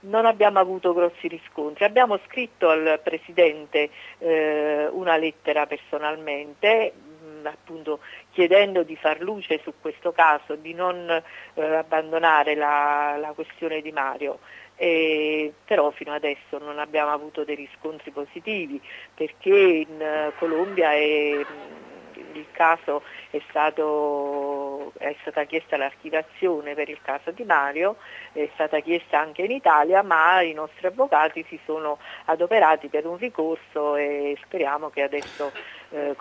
non 0.00 0.26
abbiamo 0.26 0.58
avuto 0.58 0.92
grossi 0.92 1.28
riscontri. 1.28 1.84
Abbiamo 1.84 2.18
scritto 2.26 2.68
al 2.68 3.00
Presidente 3.02 3.90
eh, 4.18 4.88
una 4.90 5.16
lettera 5.16 5.66
personalmente, 5.66 6.92
mm, 6.94 7.46
appunto 7.46 8.00
chiedendo 8.32 8.82
di 8.82 8.96
far 8.96 9.20
luce 9.20 9.60
su 9.62 9.74
questo 9.80 10.12
caso, 10.12 10.54
di 10.56 10.74
non 10.74 11.08
eh, 11.54 11.62
abbandonare 11.62 12.54
la, 12.54 13.16
la 13.18 13.32
questione 13.32 13.80
di 13.80 13.92
Mario 13.92 14.38
eh, 14.82 15.52
però 15.66 15.90
fino 15.90 16.14
adesso 16.14 16.56
non 16.58 16.78
abbiamo 16.78 17.10
avuto 17.10 17.44
dei 17.44 17.54
riscontri 17.54 18.10
positivi 18.12 18.80
perché 19.14 19.54
in 19.86 20.00
uh, 20.00 20.32
Colombia 20.38 20.92
è, 20.92 21.36
mm, 21.36 22.20
il 22.32 22.46
caso 22.50 23.02
è, 23.28 23.42
stato, 23.50 24.94
è, 24.96 25.14
stata 25.20 25.44
chiesta 25.44 25.76
l'archiviazione 25.76 26.74
per 26.74 26.88
il 26.88 26.98
caso 27.02 27.30
di 27.30 27.44
Mario, 27.44 27.96
è 28.32 28.48
stata 28.54 28.80
chiesta 28.80 29.20
anche 29.20 29.42
in 29.42 29.50
Italia, 29.50 30.02
ma 30.02 30.40
i 30.40 30.54
nostri 30.54 30.86
avvocati 30.86 31.44
si 31.46 31.60
sono 31.66 31.98
adoperati 32.24 32.88
per 32.88 33.04
un 33.04 33.18
ricorso 33.18 33.96
e 33.96 34.34
speriamo 34.42 34.88
che 34.88 35.02
adesso 35.02 35.52
eh, 35.90 36.16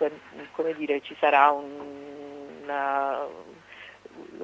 dire, 0.76 1.02
ci 1.02 1.16
sarà 1.18 1.50
un, 1.52 1.80
una, 2.64 3.26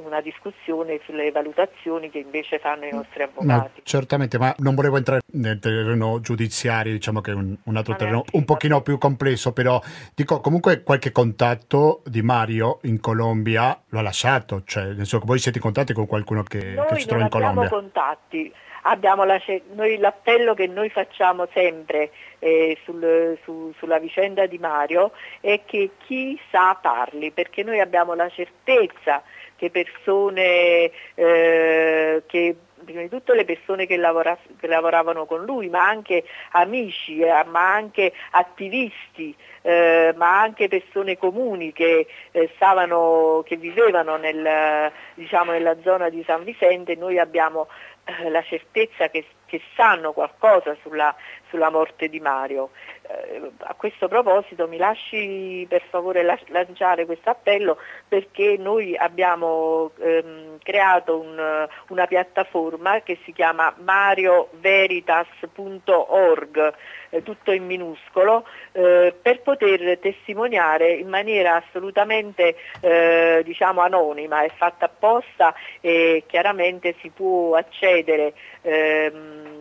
una 0.06 0.22
discussione 0.22 1.00
sulle 1.06 1.32
valutazioni 1.32 2.10
che 2.10 2.20
invece 2.20 2.60
fanno 2.60 2.86
i 2.86 2.92
nostri 2.92 3.24
avvocati. 3.24 3.48
No, 3.48 3.70
certamente, 3.84 4.38
ma 4.38 4.54
non 4.60 4.76
volevo 4.76 4.98
entrare 4.98 5.22
nel 5.34 5.60
terreno 5.60 6.20
giudiziario, 6.20 6.92
diciamo 6.94 7.22
che 7.22 7.32
è 7.32 7.34
un, 7.34 7.56
un 7.64 7.76
altro 7.76 7.96
terreno 7.96 8.24
un 8.34 8.46
pochino 8.46 8.82
più 8.82 8.98
complesso, 8.98 9.54
però 9.54 9.82
dico 10.14 10.40
comunque 10.40 10.84
qualche 10.84 11.12
contatto 11.12 12.02
di 12.06 12.22
Mario 12.22 12.80
in 12.84 13.00
Colombia 13.00 13.80
lo 13.90 14.00
ha 14.00 14.02
lasciato, 14.02 14.64
cioè 14.66 14.86
nel 14.86 14.96
senso 14.96 15.22
voi 15.24 15.40
siete 15.40 15.58
in 15.58 15.64
contatto 15.64 15.94
con 15.94 16.06
qualcuno 16.06 16.44
che, 16.44 16.76
che 16.88 17.00
si 17.00 17.08
trova 17.08 17.24
in 17.24 17.30
Colombia. 17.30 17.62
Noi 17.62 17.70
contatti. 17.70 18.54
La, 19.02 19.42
noi, 19.74 19.98
l'appello 19.98 20.54
che 20.54 20.68
noi 20.68 20.92
facciamo 20.92 21.48
sempre 21.52 22.12
eh, 22.38 22.78
sul, 22.84 23.36
su, 23.44 23.74
sulla 23.80 23.98
vicenda 23.98 24.46
di 24.46 24.60
Mario 24.60 25.12
è 25.42 25.62
che 25.66 25.94
chi 26.06 26.40
sa 26.52 26.78
parli, 26.80 27.32
perché 27.32 27.64
noi 27.64 27.80
abbiamo 27.80 28.14
la 28.14 28.30
certezza 28.30 29.24
che 29.56 29.70
persone 29.70 30.92
eh, 31.16 32.24
che 32.26 32.56
prima 32.86 33.02
di 33.02 33.10
tutto 33.10 33.34
le 33.34 33.44
persone 33.44 33.86
che, 33.86 33.98
lavora, 33.98 34.38
che, 34.58 34.68
lavoravano 34.68 35.26
con 35.26 35.44
lui, 35.44 35.68
ma 35.68 35.86
anche 35.86 36.24
amici, 36.52 37.20
eh, 37.20 37.44
ma 37.46 37.74
anche 37.74 38.14
attivisti, 38.32 39.36
eh, 39.62 40.14
ma 40.16 40.40
anche 40.40 40.70
persone 40.70 41.18
comuni 41.18 41.74
che, 41.74 42.08
eh, 42.32 42.50
stavano, 42.56 43.44
che 43.46 43.58
vivevano 43.58 44.16
nel, 44.16 44.92
diciamo, 45.16 45.52
nella 45.52 45.76
zona 45.82 46.10
di 46.10 46.24
San 46.26 46.44
Vicente, 46.44 46.96
noi 46.96 47.20
abbiamo 47.20 47.68
eh, 48.06 48.30
la 48.30 48.44
certezza 48.44 49.10
che, 49.10 49.26
che 49.46 49.62
sanno 49.76 50.12
qualcosa 50.12 50.76
sulla, 50.82 51.16
sulla, 51.50 51.70
morte 51.70 52.10
di 52.10 52.20
Mario. 52.20 52.72
Eh, 53.04 53.52
a 53.60 53.76
questo 53.76 54.08
proposito 54.08 54.68
mi 54.68 54.78
lasci 54.78 55.64
per 55.70 55.84
favore 55.90 56.24
lanciare 56.48 57.06
questo 57.06 57.30
appello 57.30 57.78
perché 58.08 58.56
noi 58.58 58.98
abbiamo 58.98 59.92
ehm, 60.00 60.58
creato 60.64 61.20
un, 61.20 61.68
una 61.90 62.08
piattaforma 62.08 63.02
che 63.02 63.20
si 63.24 63.32
chiama 63.32 63.72
marioveritas.org, 63.78 66.74
eh, 67.10 67.24
tutto 67.24 67.52
in 67.52 67.66
minuscolo, 67.66 68.46
eh, 68.72 69.14
per 69.22 69.42
poter 69.42 69.98
testimoniare 70.00 70.94
in 70.94 71.08
maniera 71.08 71.56
assolutamente 71.56 72.56
eh, 72.82 73.42
diciamo 73.44 73.82
anonima, 73.82 74.44
è 74.44 74.52
fatta 74.56 74.86
apposta 74.86 75.54
e 75.82 76.24
chiaramente 76.28 76.96
si 77.02 77.10
può 77.10 77.56
accedere 77.56 78.34
ehm, 78.62 79.55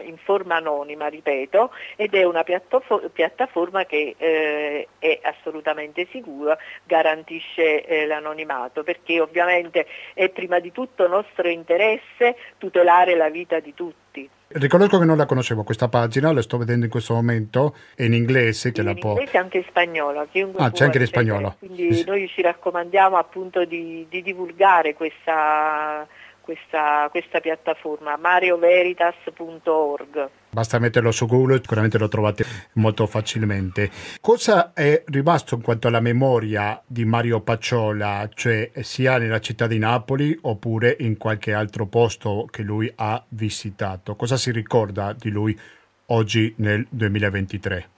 in 0.00 0.16
forma 0.16 0.56
anonima, 0.56 1.08
ripeto, 1.08 1.70
ed 1.96 2.14
è 2.14 2.24
una 2.24 2.44
piattaforma 2.44 3.84
che 3.84 4.14
eh, 4.16 4.88
è 4.98 5.20
assolutamente 5.22 6.06
sicura, 6.10 6.56
garantisce 6.84 7.84
eh, 7.84 8.06
l'anonimato, 8.06 8.82
perché 8.82 9.20
ovviamente 9.20 9.86
è 10.14 10.28
prima 10.30 10.58
di 10.58 10.72
tutto 10.72 11.08
nostro 11.08 11.48
interesse 11.48 12.36
tutelare 12.58 13.14
la 13.16 13.28
vita 13.28 13.60
di 13.60 13.74
tutti. 13.74 14.28
Riconosco 14.54 14.98
che 14.98 15.06
non 15.06 15.16
la 15.16 15.24
conoscevo 15.24 15.62
questa 15.62 15.88
pagina, 15.88 16.30
la 16.30 16.42
sto 16.42 16.58
vedendo 16.58 16.84
in 16.84 16.90
questo 16.90 17.14
momento, 17.14 17.74
è 17.94 18.02
in 18.02 18.12
inglese 18.12 18.70
che 18.70 18.82
in 18.82 18.86
la 18.88 18.94
può... 18.94 19.12
In 19.12 19.18
inglese 19.20 19.38
anche 19.38 19.56
in 19.56 19.64
spagnolo. 19.64 20.20
Ah, 20.56 20.70
c'è 20.70 20.84
anche 20.84 20.98
in 20.98 21.06
spagnolo. 21.06 21.56
Quindi 21.58 21.94
sì. 21.94 22.04
noi 22.04 22.28
ci 22.28 22.42
raccomandiamo 22.42 23.16
appunto 23.16 23.64
di, 23.64 24.06
di 24.10 24.20
divulgare 24.20 24.92
questa 24.92 26.06
questa, 26.42 27.08
questa 27.10 27.40
piattaforma, 27.40 28.16
marioveritas.org. 28.16 30.28
Basta 30.50 30.78
metterlo 30.78 31.10
su 31.12 31.24
Google, 31.26 31.60
sicuramente 31.62 31.96
lo 31.96 32.08
trovate 32.08 32.44
molto 32.74 33.06
facilmente. 33.06 33.90
Cosa 34.20 34.74
è 34.74 35.02
rimasto 35.06 35.54
in 35.54 35.62
quanto 35.62 35.88
alla 35.88 36.00
memoria 36.00 36.78
di 36.86 37.06
Mario 37.06 37.40
Pacciola, 37.40 38.28
cioè 38.34 38.70
sia 38.82 39.16
nella 39.16 39.40
città 39.40 39.66
di 39.66 39.78
Napoli 39.78 40.38
oppure 40.42 40.94
in 41.00 41.16
qualche 41.16 41.54
altro 41.54 41.86
posto 41.86 42.46
che 42.50 42.60
lui 42.62 42.92
ha 42.94 43.24
visitato? 43.28 44.14
Cosa 44.14 44.36
si 44.36 44.50
ricorda 44.50 45.14
di 45.14 45.30
lui 45.30 45.58
oggi 46.06 46.52
nel 46.58 46.86
2023? 46.90 47.88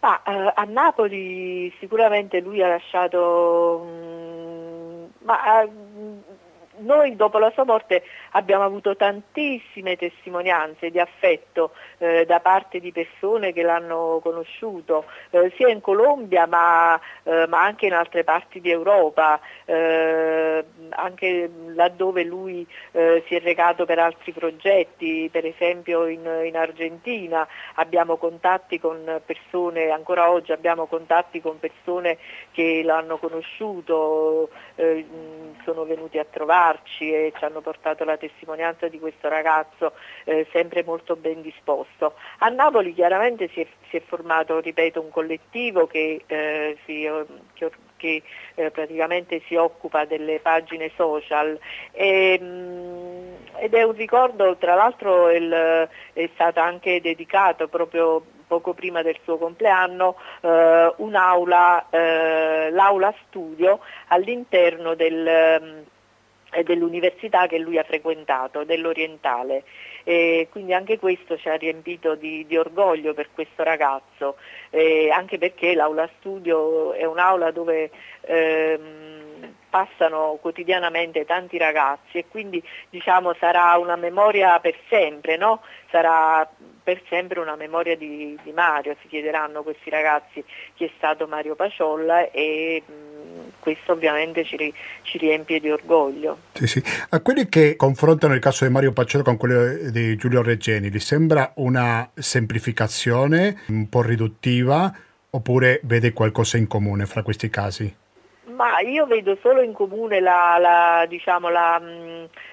Ah, 0.00 0.22
a 0.54 0.64
Napoli 0.64 1.72
sicuramente 1.78 2.40
lui 2.40 2.62
ha 2.62 2.68
lasciato... 2.68 3.86
Mm, 3.86 5.04
ma, 5.24 5.68
noi 6.80 7.16
dopo 7.16 7.38
la 7.38 7.50
sua 7.50 7.64
morte 7.64 8.02
abbiamo 8.32 8.64
avuto 8.64 8.96
tantissime 8.96 9.96
testimonianze 9.96 10.90
di 10.90 10.98
affetto 10.98 11.72
eh, 11.98 12.24
da 12.26 12.40
parte 12.40 12.80
di 12.80 12.92
persone 12.92 13.52
che 13.52 13.62
l'hanno 13.62 14.20
conosciuto, 14.22 15.04
eh, 15.30 15.52
sia 15.56 15.68
in 15.68 15.80
Colombia 15.80 16.46
ma, 16.46 16.98
eh, 17.22 17.46
ma, 17.46 17.62
anche 17.62 17.86
in 17.86 17.92
altre 17.92 18.24
parti 18.24 18.60
di 18.60 18.70
Europa, 18.70 19.40
eh, 19.64 20.64
anche 20.90 21.50
laddove 21.74 22.24
lui 22.24 22.66
eh, 22.92 23.22
si 23.26 23.34
è 23.34 23.40
recato 23.40 23.84
per 23.84 23.98
altri 23.98 24.32
progetti, 24.32 25.28
per 25.30 25.44
esempio 25.44 26.06
in, 26.06 26.28
in, 26.44 26.56
Argentina. 26.56 27.46
Abbiamo 27.74 28.16
contatti 28.16 28.78
con 28.80 29.20
persone, 29.24 29.90
ancora 29.90 30.30
oggi 30.30 30.52
abbiamo 30.52 30.86
contatti 30.86 31.40
con 31.40 31.58
persone 31.58 32.18
che 32.52 32.82
l'hanno 32.84 33.18
conosciuto, 33.18 34.50
eh, 34.76 35.06
sono 35.64 35.84
venuti 35.84 36.18
a 36.18 36.24
trovarci 36.70 37.12
e 37.12 37.32
ci 37.36 37.44
hanno 37.44 37.60
portato 37.60 38.04
la 38.04 38.16
testimonianza 38.16 38.88
di 38.88 38.98
questo 38.98 39.28
ragazzo 39.28 39.92
eh, 40.24 40.46
sempre 40.52 40.84
molto 40.84 41.16
ben 41.16 41.42
disposto. 41.42 42.14
A 42.38 42.48
Napoli 42.48 42.94
chiaramente 42.94 43.48
si 43.52 43.60
è, 43.60 43.66
si 43.88 43.96
è 43.96 44.02
formato, 44.02 44.60
ripeto, 44.60 45.00
un 45.00 45.10
collettivo 45.10 45.86
che, 45.86 46.22
eh, 46.26 46.78
si, 46.84 47.08
che 47.54 47.70
che 48.00 48.22
eh, 48.54 48.70
praticamente 48.70 49.42
si 49.46 49.56
occupa 49.56 50.06
delle 50.06 50.40
pagine 50.40 50.90
social. 50.96 51.58
E, 51.92 52.38
mh, 52.40 52.44
mm, 52.44 53.34
ed 53.58 53.74
è 53.74 53.82
un 53.82 53.92
ricordo, 53.92 54.56
tra 54.56 54.74
l'altro 54.74 55.30
il, 55.30 55.86
è 56.14 56.30
stato 56.32 56.60
anche 56.60 57.02
dedicato 57.02 57.68
proprio 57.68 58.22
poco 58.50 58.74
prima 58.74 59.00
del 59.02 59.16
suo 59.22 59.38
compleanno 59.38 60.16
eh, 60.40 60.92
un'aula, 60.96 61.86
eh, 61.88 62.70
l'aula 62.72 63.14
studio 63.28 63.78
all'interno 64.08 64.96
del, 64.96 65.60
mm, 65.62 65.78
dell'università 66.64 67.46
che 67.46 67.58
lui 67.58 67.78
ha 67.78 67.84
frequentato, 67.84 68.64
dell'Orientale. 68.64 69.64
E 70.04 70.48
quindi 70.50 70.72
anche 70.72 70.98
questo 70.98 71.36
ci 71.36 71.48
ha 71.48 71.54
riempito 71.54 72.14
di, 72.14 72.46
di 72.46 72.56
orgoglio 72.56 73.14
per 73.14 73.28
questo 73.32 73.62
ragazzo, 73.62 74.36
eh, 74.70 75.10
anche 75.10 75.38
perché 75.38 75.74
l'aula 75.74 76.08
studio 76.18 76.92
è 76.92 77.04
un'aula 77.04 77.50
dove 77.50 77.90
ehm, 78.22 79.20
passano 79.70 80.38
quotidianamente 80.40 81.24
tanti 81.24 81.56
ragazzi 81.56 82.18
e 82.18 82.26
quindi 82.28 82.62
diciamo, 82.90 83.34
sarà 83.34 83.76
una 83.78 83.96
memoria 83.96 84.58
per 84.58 84.76
sempre, 84.88 85.36
no? 85.36 85.62
sarà 85.90 86.48
per 86.82 87.00
sempre 87.08 87.40
una 87.40 87.56
memoria 87.56 87.96
di, 87.96 88.38
di, 88.42 88.52
Mario, 88.52 88.96
si 89.00 89.08
chiederanno 89.08 89.62
questi 89.62 89.90
ragazzi 89.90 90.44
chi 90.74 90.84
è 90.84 90.90
stato 90.96 91.26
Mario 91.26 91.54
Paciolla 91.54 92.30
e 92.30 92.82
questo 93.60 93.92
ovviamente 93.92 94.44
ci, 94.44 94.72
ci, 95.02 95.18
riempie 95.18 95.60
di 95.60 95.70
orgoglio. 95.70 96.38
Sì, 96.52 96.66
sì. 96.66 96.82
A 97.10 97.20
quelli 97.20 97.48
che 97.48 97.76
confrontano 97.76 98.34
il 98.34 98.40
caso 98.40 98.64
di 98.64 98.72
Mario 98.72 98.92
Paciolla 98.92 99.24
con 99.24 99.36
quello 99.36 99.90
di 99.90 100.16
Giulio 100.16 100.42
Reggeni, 100.42 100.90
gli 100.90 100.98
sembra 100.98 101.52
una 101.56 102.10
semplificazione 102.14 103.62
un 103.68 103.88
po' 103.88 104.02
riduttiva 104.02 104.92
oppure 105.30 105.80
vede 105.84 106.12
qualcosa 106.12 106.56
in 106.56 106.66
comune 106.66 107.06
fra 107.06 107.22
questi 107.22 107.48
casi? 107.48 107.94
Ma 108.60 108.80
io 108.80 109.06
vedo 109.06 109.38
solo 109.40 109.62
in 109.62 109.72
comune 109.72 110.20
la, 110.20 110.58
la, 110.60 111.06
diciamo, 111.08 111.48
la, 111.48 111.80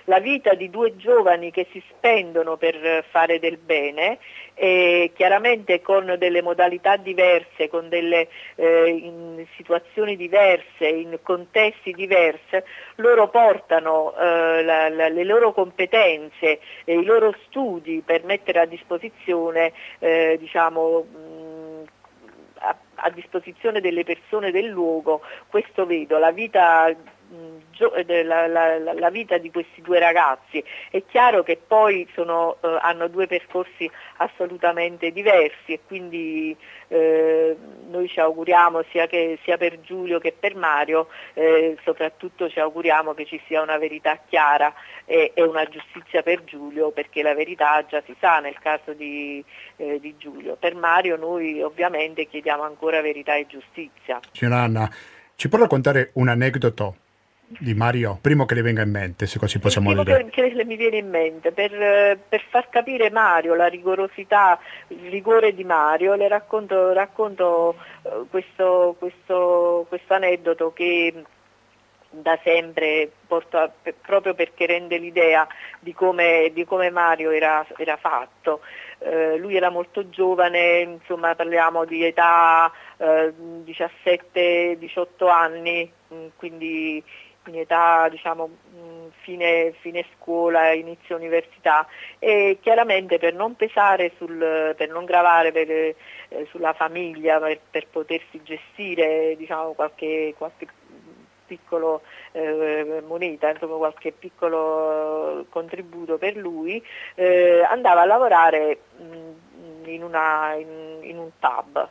la, 0.05 0.19
vita 0.19 0.53
di 0.53 0.69
due 0.69 0.95
giovani 0.95 1.51
che 1.51 1.67
si 1.71 1.83
spendono 1.89 2.55
per 2.55 3.03
fare 3.09 3.39
del 3.39 3.57
bene, 3.57 4.19
e 4.59 5.11
chiaramente 5.15 5.81
con 5.81 6.15
delle 6.17 6.41
modalità 6.41 6.97
diverse, 6.97 7.69
con 7.69 7.89
delle 7.89 8.27
eh, 8.55 9.45
situazioni 9.55 10.15
diverse, 10.15 10.87
in 10.87 11.19
contesti 11.21 11.91
diversi, 11.91 12.57
loro 12.95 13.29
portano 13.29 14.15
eh, 14.17 14.63
le 14.63 15.23
loro 15.23 15.53
competenze 15.53 16.59
e 16.85 16.97
i 16.97 17.03
loro 17.03 17.35
studi 17.45 18.01
per 18.03 18.23
mettere 18.23 18.61
a 18.61 18.65
disposizione 18.65 19.73
eh, 19.99 20.37
diciamo, 20.39 21.05
a, 22.55 22.75
a 22.95 23.09
disposizione 23.11 23.79
delle 23.79 24.03
persone 24.03 24.49
del 24.49 24.65
luogo, 24.65 25.21
questo 25.49 25.85
vedo, 25.85 26.17
la 26.17 26.31
vita 26.31 26.87
eh, 26.87 26.95
la, 28.23 28.47
la, 28.47 28.93
la, 28.93 29.09
vita 29.09 29.37
di 29.37 29.51
questi 29.51 29.81
due 29.81 29.99
ragazzi. 29.99 30.63
È 30.89 31.03
chiaro 31.05 31.43
che 31.43 31.59
poi 31.65 32.07
sono, 32.13 32.57
eh, 32.61 32.77
hanno 32.81 33.07
due 33.07 33.27
percorsi 33.27 33.89
assolutamente 34.17 35.11
diversi 35.11 35.73
e 35.73 35.79
quindi 35.85 36.55
eh, 36.87 37.55
noi 37.89 38.07
ci 38.07 38.19
auguriamo 38.19 38.83
sia, 38.91 39.07
che, 39.07 39.37
sia, 39.43 39.57
per 39.57 39.81
Giulio 39.81 40.19
che 40.19 40.33
per 40.37 40.55
Mario, 40.55 41.07
eh, 41.33 41.77
soprattutto 41.83 42.49
ci 42.49 42.59
auguriamo 42.59 43.13
che 43.13 43.25
ci 43.25 43.41
sia 43.47 43.61
una 43.61 43.77
verità 43.77 44.19
chiara 44.27 44.73
e, 45.05 45.31
e, 45.33 45.43
una 45.43 45.65
giustizia 45.65 46.23
per 46.23 46.43
Giulio 46.43 46.91
perché 46.91 47.21
la 47.21 47.33
verità 47.33 47.85
già 47.87 48.01
si 48.05 48.15
sa 48.19 48.39
nel 48.39 48.57
caso 48.59 48.93
di, 48.93 49.43
eh, 49.75 49.99
di 49.99 50.15
Giulio. 50.17 50.55
Per 50.55 50.75
Mario 50.75 51.17
noi 51.17 51.61
ovviamente 51.61 52.25
chiediamo 52.25 52.63
ancora 52.63 53.01
verità 53.01 53.35
e 53.35 53.45
giustizia. 53.47 54.19
Signora 54.31 54.61
Anna, 54.61 54.89
ci 55.35 55.49
può 55.49 55.59
raccontare 55.59 56.11
un 56.13 56.29
aneddoto 56.29 56.95
di 57.49 57.73
Mario, 57.73 58.17
primo 58.19 58.45
che 58.45 58.55
le 58.55 58.61
venga 58.61 58.81
in 58.81 58.91
mente, 58.91 59.25
se 59.25 59.39
così 59.39 59.57
possiamo 59.57 59.91
il 59.91 60.03
dire. 60.03 60.25
Che, 60.25 60.51
che 60.51 60.65
mi 60.65 60.75
viene 60.75 60.97
in 60.97 61.09
mente, 61.09 61.53
per, 61.53 62.19
per, 62.27 62.43
far 62.49 62.67
capire 62.69 63.09
Mario, 63.09 63.55
la 63.55 63.67
rigorosità, 63.67 64.59
il 64.89 65.09
rigore 65.09 65.55
di 65.55 65.63
Mario, 65.63 66.15
le 66.15 66.27
racconto, 66.27 66.91
racconto 66.91 67.75
uh, 68.01 68.27
questo, 68.29 68.95
questo, 68.99 69.85
questo 69.87 70.13
aneddoto 70.13 70.73
che 70.73 71.23
da 72.09 72.37
sempre 72.43 73.09
porto, 73.27 73.73
proprio 74.01 74.33
perché 74.33 74.65
rende 74.65 74.97
l'idea 74.97 75.47
di 75.79 75.93
come, 75.93 76.51
di 76.53 76.65
come 76.65 76.89
Mario 76.89 77.31
era, 77.31 77.65
era 77.77 77.95
fatto. 77.95 78.61
Eh, 78.99 79.37
lui 79.37 79.55
era 79.55 79.69
molto 79.69 80.09
giovane, 80.09 80.79
insomma 80.79 81.35
parliamo 81.35 81.85
di 81.85 82.03
età 82.03 82.71
eh, 82.97 83.33
17-18 83.65 85.29
anni, 85.29 85.91
quindi 86.35 87.03
in 87.47 87.59
età 87.59 88.07
diciamo, 88.09 88.49
fine, 89.21 89.73
fine, 89.81 90.05
scuola, 90.15 90.71
inizio 90.71 91.15
università. 91.15 91.87
E 92.19 92.59
chiaramente 92.61 93.17
per 93.19 93.33
non 93.33 93.55
pesare, 93.55 94.13
sul, 94.17 94.73
per 94.77 94.89
non 94.89 95.05
gravare 95.05 95.51
per, 95.51 95.69
eh, 95.69 95.95
sulla 96.49 96.73
famiglia, 96.73 97.39
per, 97.39 97.59
per, 97.69 97.87
potersi 97.87 98.41
gestire 98.43 99.35
diciamo, 99.35 99.73
qualche, 99.73 100.33
qualche 100.37 100.67
piccolo 101.45 102.01
eh, 102.33 103.01
moneta, 103.05 103.49
insomma 103.49 103.77
qualche 103.77 104.11
piccolo 104.11 105.45
contributo 105.49 106.17
per 106.17 106.35
lui, 106.35 106.83
eh, 107.15 107.63
andava 107.63 108.01
a 108.01 108.05
lavorare 108.05 108.79
mh, 108.97 109.89
in, 109.89 110.03
una, 110.03 110.53
in, 110.55 110.99
in 111.01 111.17
un 111.17 111.29
pub 111.39 111.89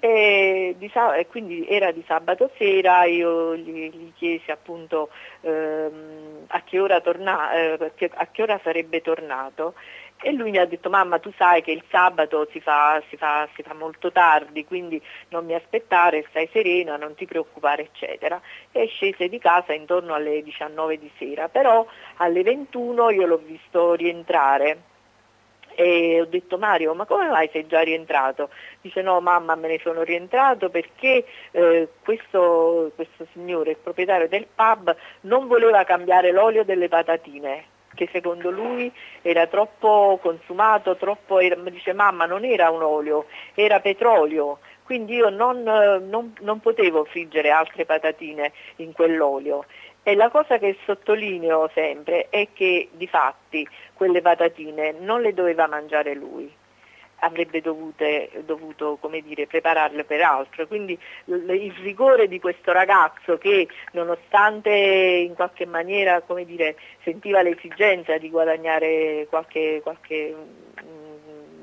e, 0.00 0.74
e, 0.78 1.26
quindi 1.26 1.66
era 1.68 1.92
di 1.92 2.02
sabato 2.06 2.50
sera, 2.56 3.04
io 3.04 3.54
gli, 3.54 3.90
gli 3.90 4.12
chiesi 4.14 4.50
appunto 4.50 5.10
ehm, 5.42 6.46
a, 6.48 6.62
che 6.62 7.00
torna, 7.02 7.52
eh, 7.52 7.92
a, 8.14 8.26
che 8.26 8.42
ora 8.42 8.58
sarebbe 8.62 9.02
tornato. 9.02 9.74
E 10.22 10.32
lui 10.32 10.50
mi 10.50 10.58
ha 10.58 10.66
detto 10.66 10.90
mamma 10.90 11.18
tu 11.18 11.32
sai 11.36 11.62
che 11.62 11.70
il 11.70 11.82
sabato 11.88 12.46
si 12.50 12.60
fa, 12.60 13.02
si 13.08 13.16
fa, 13.16 13.48
si 13.54 13.62
fa 13.62 13.72
molto 13.72 14.12
tardi 14.12 14.66
quindi 14.66 15.00
non 15.28 15.46
mi 15.46 15.54
aspettare, 15.54 16.26
stai 16.28 16.46
serena, 16.52 16.96
non 16.96 17.14
ti 17.14 17.24
preoccupare 17.26 17.84
eccetera. 17.84 18.40
E 18.70 18.86
scese 18.86 19.28
di 19.28 19.38
casa 19.38 19.72
intorno 19.72 20.12
alle 20.14 20.42
19 20.42 20.98
di 20.98 21.10
sera 21.16 21.48
però 21.48 21.86
alle 22.16 22.42
21 22.42 23.10
io 23.10 23.26
l'ho 23.26 23.38
visto 23.38 23.94
rientrare 23.94 24.88
e 25.74 26.20
ho 26.20 26.26
detto 26.26 26.58
Mario 26.58 26.94
ma 26.94 27.04
come 27.04 27.28
mai 27.28 27.48
sei 27.52 27.66
già 27.66 27.80
rientrato? 27.80 28.50
Dice 28.80 29.02
no 29.02 29.20
mamma 29.20 29.54
me 29.54 29.68
ne 29.68 29.80
sono 29.82 30.02
rientrato 30.02 30.70
perché 30.70 31.24
eh, 31.50 31.88
questo, 32.02 32.92
questo 32.94 33.26
signore, 33.32 33.72
il 33.72 33.76
proprietario 33.76 34.28
del 34.28 34.46
pub, 34.54 34.94
non 35.22 35.46
voleva 35.46 35.84
cambiare 35.84 36.32
l'olio 36.32 36.64
delle 36.64 36.88
patatine 36.88 37.64
che 37.94 38.08
secondo 38.12 38.50
lui 38.50 38.90
era 39.20 39.46
troppo 39.46 40.18
consumato, 40.22 40.96
troppo, 40.96 41.38
dice 41.70 41.92
mamma 41.92 42.24
non 42.24 42.44
era 42.44 42.70
un 42.70 42.82
olio, 42.82 43.26
era 43.54 43.80
petrolio, 43.80 44.60
quindi 44.84 45.14
io 45.14 45.28
non, 45.28 45.62
non, 45.62 46.34
non 46.40 46.60
potevo 46.60 47.04
friggere 47.04 47.50
altre 47.50 47.84
patatine 47.84 48.52
in 48.76 48.92
quell'olio 48.92 49.64
e 50.02 50.14
la 50.14 50.30
cosa 50.30 50.58
che 50.58 50.76
sottolineo 50.84 51.70
sempre 51.74 52.28
è 52.30 52.48
che 52.52 52.88
di 52.92 53.06
fatti 53.06 53.66
quelle 53.92 54.20
patatine 54.22 54.94
non 54.98 55.20
le 55.20 55.34
doveva 55.34 55.66
mangiare 55.66 56.14
lui, 56.14 56.50
avrebbe 57.20 57.60
dovute, 57.60 58.30
dovuto 58.44 58.98
dire, 59.22 59.46
prepararle 59.46 60.04
per 60.04 60.22
altro. 60.22 60.66
Quindi 60.66 60.98
il 61.26 61.74
rigore 61.82 62.28
di 62.28 62.40
questo 62.40 62.72
ragazzo 62.72 63.38
che 63.38 63.68
nonostante 63.92 64.70
in 64.70 65.34
qualche 65.34 65.66
maniera 65.66 66.22
dire, 66.44 66.76
sentiva 67.02 67.42
l'esigenza 67.42 68.16
di 68.18 68.30
guadagnare 68.30 69.26
qualche, 69.28 69.80
qualche 69.82 70.34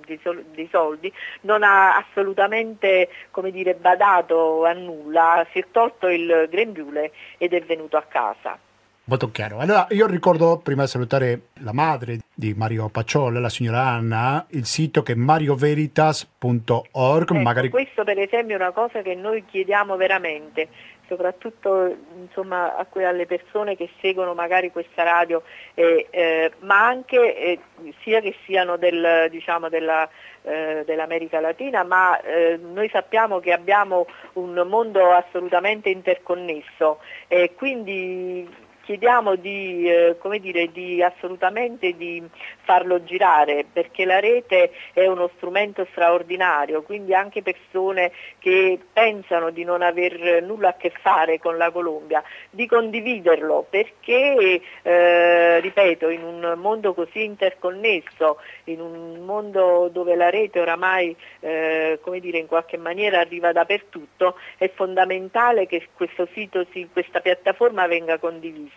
dei 0.08 0.68
soldi, 0.72 1.12
non 1.42 1.64
ha 1.64 1.98
assolutamente 1.98 3.10
dire, 3.52 3.76
badato 3.76 4.66
a 4.66 4.74
nulla, 4.74 5.46
si 5.52 5.60
è 5.60 5.66
tolto 5.72 6.08
il 6.08 6.48
grembiule 6.50 7.12
ed 7.38 7.54
è 7.54 7.62
venuto 7.62 7.98
a 7.98 8.06
casa. 8.08 8.58
Molto 9.10 9.32
chiaro. 9.32 9.60
Allora, 9.60 9.88
io 9.92 10.06
ricordo, 10.06 10.58
prima 10.58 10.84
di 10.84 10.90
salutare 10.90 11.44
la 11.62 11.72
madre 11.72 12.20
di 12.34 12.54
Mario 12.54 12.90
Pacciolla, 12.90 13.40
la 13.40 13.48
signora 13.48 13.84
Anna, 13.84 14.46
il 14.50 14.66
sito 14.66 15.02
che 15.02 15.14
è 15.14 15.16
marioveritas.org. 15.16 17.22
Ecco, 17.22 17.34
magari... 17.36 17.70
Questo 17.70 18.04
per 18.04 18.20
esempio 18.20 18.58
è 18.58 18.60
una 18.60 18.72
cosa 18.72 19.02
che 19.02 19.16
noi 19.16 19.46
chiediamo 19.46 19.96
veramente, 19.96 20.68
soprattutto 21.08 21.96
insomma, 22.16 22.76
a 22.76 22.86
que- 22.86 23.06
alle 23.06 23.26
persone 23.26 23.76
che 23.76 23.90
seguono 24.02 24.34
magari 24.34 24.72
questa 24.72 25.04
radio, 25.04 25.44
eh, 25.74 26.08
eh, 26.10 26.52
ma 26.60 26.86
anche 26.86 27.36
eh, 27.36 27.60
sia 28.02 28.20
che 28.20 28.36
siano 28.46 28.78
del, 28.78 29.28
diciamo, 29.30 29.70
della, 29.70 30.08
eh, 30.44 30.84
dell'America 30.86 31.40
Latina, 31.40 31.84
ma 31.84 32.20
eh, 32.22 32.58
noi 32.58 32.90
sappiamo 32.90 33.40
che 33.40 33.52
abbiamo 33.52 34.08
un 34.34 34.66
mondo 34.68 35.12
assolutamente 35.12 35.90
interconnesso 35.90 37.00
e 37.28 37.54
quindi 37.56 38.66
chiediamo 38.88 39.36
di, 39.36 39.86
eh, 39.86 40.16
dire, 40.40 40.72
di 40.72 41.04
assolutamente 41.04 41.98
di 41.98 42.24
farlo 42.64 43.04
girare 43.04 43.66
perché 43.70 44.06
la 44.06 44.22
rete 44.22 44.72
è 44.94 45.06
uno 45.08 45.30
strumento 45.36 45.86
straordinario, 45.92 46.84
quindi 46.84 47.14
anche 47.14 47.42
persone 47.42 48.14
che 48.40 48.80
pensano 48.94 49.50
di 49.50 49.66
non 49.66 49.82
aver 49.82 50.42
nulla 50.42 50.70
a 50.70 50.76
che 50.76 50.94
fare 51.02 51.38
con 51.38 51.58
la 51.58 51.70
Colombia, 51.70 52.24
di 52.50 52.66
condividerlo 52.66 53.68
perché, 53.70 54.62
eh, 54.84 55.60
ripeto, 55.60 56.08
in 56.08 56.24
un 56.24 56.54
mondo 56.56 56.94
così 56.94 57.26
interconnesso, 57.26 58.40
in 58.66 58.80
un 58.80 59.20
mondo 59.26 59.90
dove 59.92 60.16
la 60.16 60.30
rete 60.30 60.62
oramai 60.62 61.14
eh, 61.42 62.00
dire, 62.22 62.38
in 62.38 62.48
qualche 62.48 62.78
maniera 62.78 63.20
arriva 63.20 63.52
dappertutto, 63.52 64.38
è 64.58 64.70
fondamentale 64.74 65.68
che 65.68 65.90
questo 65.94 66.26
sito, 66.32 66.66
questa 66.94 67.20
piattaforma 67.20 67.86
venga 67.88 68.18
condivisa, 68.18 68.77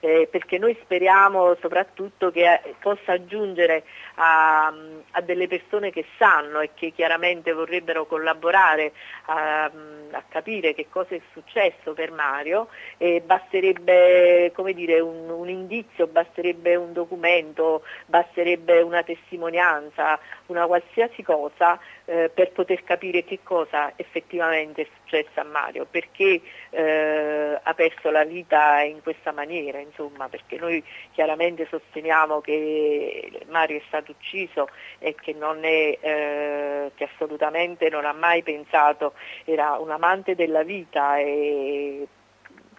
eh, 0.00 0.28
perché 0.30 0.58
noi 0.58 0.76
speriamo 0.82 1.56
soprattutto 1.60 2.30
che 2.30 2.52
eh, 2.52 2.74
possa 2.80 3.12
aggiungere 3.12 3.84
a, 4.14 4.72
a, 5.10 5.20
delle 5.20 5.48
persone 5.48 5.90
che 5.90 6.04
sanno 6.16 6.60
e 6.60 6.70
che 6.74 6.92
chiaramente 6.92 7.52
vorrebbero 7.52 8.06
collaborare 8.06 8.92
a, 9.26 9.64
a 9.64 10.22
capire 10.28 10.74
che 10.74 10.86
cosa 10.88 11.14
è 11.14 11.20
successo 11.32 11.92
per 11.94 12.10
Mario, 12.12 12.68
e 12.96 13.20
basterebbe 13.20 14.52
dire, 14.74 15.00
un, 15.00 15.28
un 15.28 15.48
indizio, 15.48 16.06
basterebbe 16.06 16.76
un 16.76 16.92
documento, 16.92 17.82
basterebbe 18.06 18.80
una 18.82 19.02
testimonianza, 19.02 20.18
una 20.46 20.66
qualsiasi 20.66 21.22
cosa 21.22 21.78
eh, 22.08 22.30
per 22.32 22.52
poter 22.52 22.84
capire 22.84 23.22
che 23.22 23.40
cosa 23.42 23.92
effettivamente 23.96 24.82
è 24.82 24.86
successo 25.00 25.40
a 25.40 25.44
Mario, 25.44 25.86
perché 25.88 26.40
eh, 26.70 27.58
ha 27.62 27.74
perso 27.74 28.10
la 28.10 28.24
vita 28.24 28.80
in 28.80 29.02
questa 29.02 29.30
maniera, 29.30 29.78
insomma, 29.78 30.26
perché 30.28 30.56
noi 30.56 30.82
chiaramente 31.12 31.66
sosteniamo 31.68 32.40
che 32.40 33.30
Mario 33.48 33.76
è 33.76 33.82
stato 33.88 34.12
ucciso 34.12 34.68
e 34.98 35.14
che, 35.20 35.36
è, 35.38 35.98
eh, 36.00 36.92
che 36.94 37.04
assolutamente 37.04 37.90
non 37.90 38.06
ha 38.06 38.14
mai 38.14 38.42
pensato, 38.42 39.12
era 39.44 39.76
un 39.78 39.90
amante 39.90 40.34
della 40.34 40.62
vita 40.62 41.18
e 41.18 42.08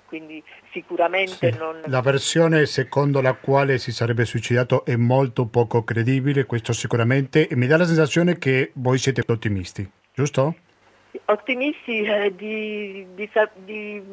quindi 0.09 0.43
sicuramente 0.71 1.51
sì. 1.51 1.57
non... 1.57 1.81
La 1.85 2.01
versione 2.01 2.65
secondo 2.65 3.21
la 3.21 3.35
quale 3.35 3.77
si 3.77 3.91
sarebbe 3.91 4.25
suicidato 4.25 4.83
è 4.83 4.95
molto 4.95 5.45
poco 5.45 5.83
credibile, 5.83 6.45
questo 6.45 6.73
sicuramente, 6.73 7.47
e 7.47 7.55
mi 7.55 7.67
dà 7.67 7.77
la 7.77 7.85
sensazione 7.85 8.39
che 8.39 8.71
voi 8.73 8.97
siete 8.97 9.23
ottimisti, 9.25 9.87
giusto? 10.11 10.55
Ottimisti 11.25 12.01
eh, 12.01 12.33
di, 12.35 13.05
di, 13.13 13.29
di, 13.63 14.03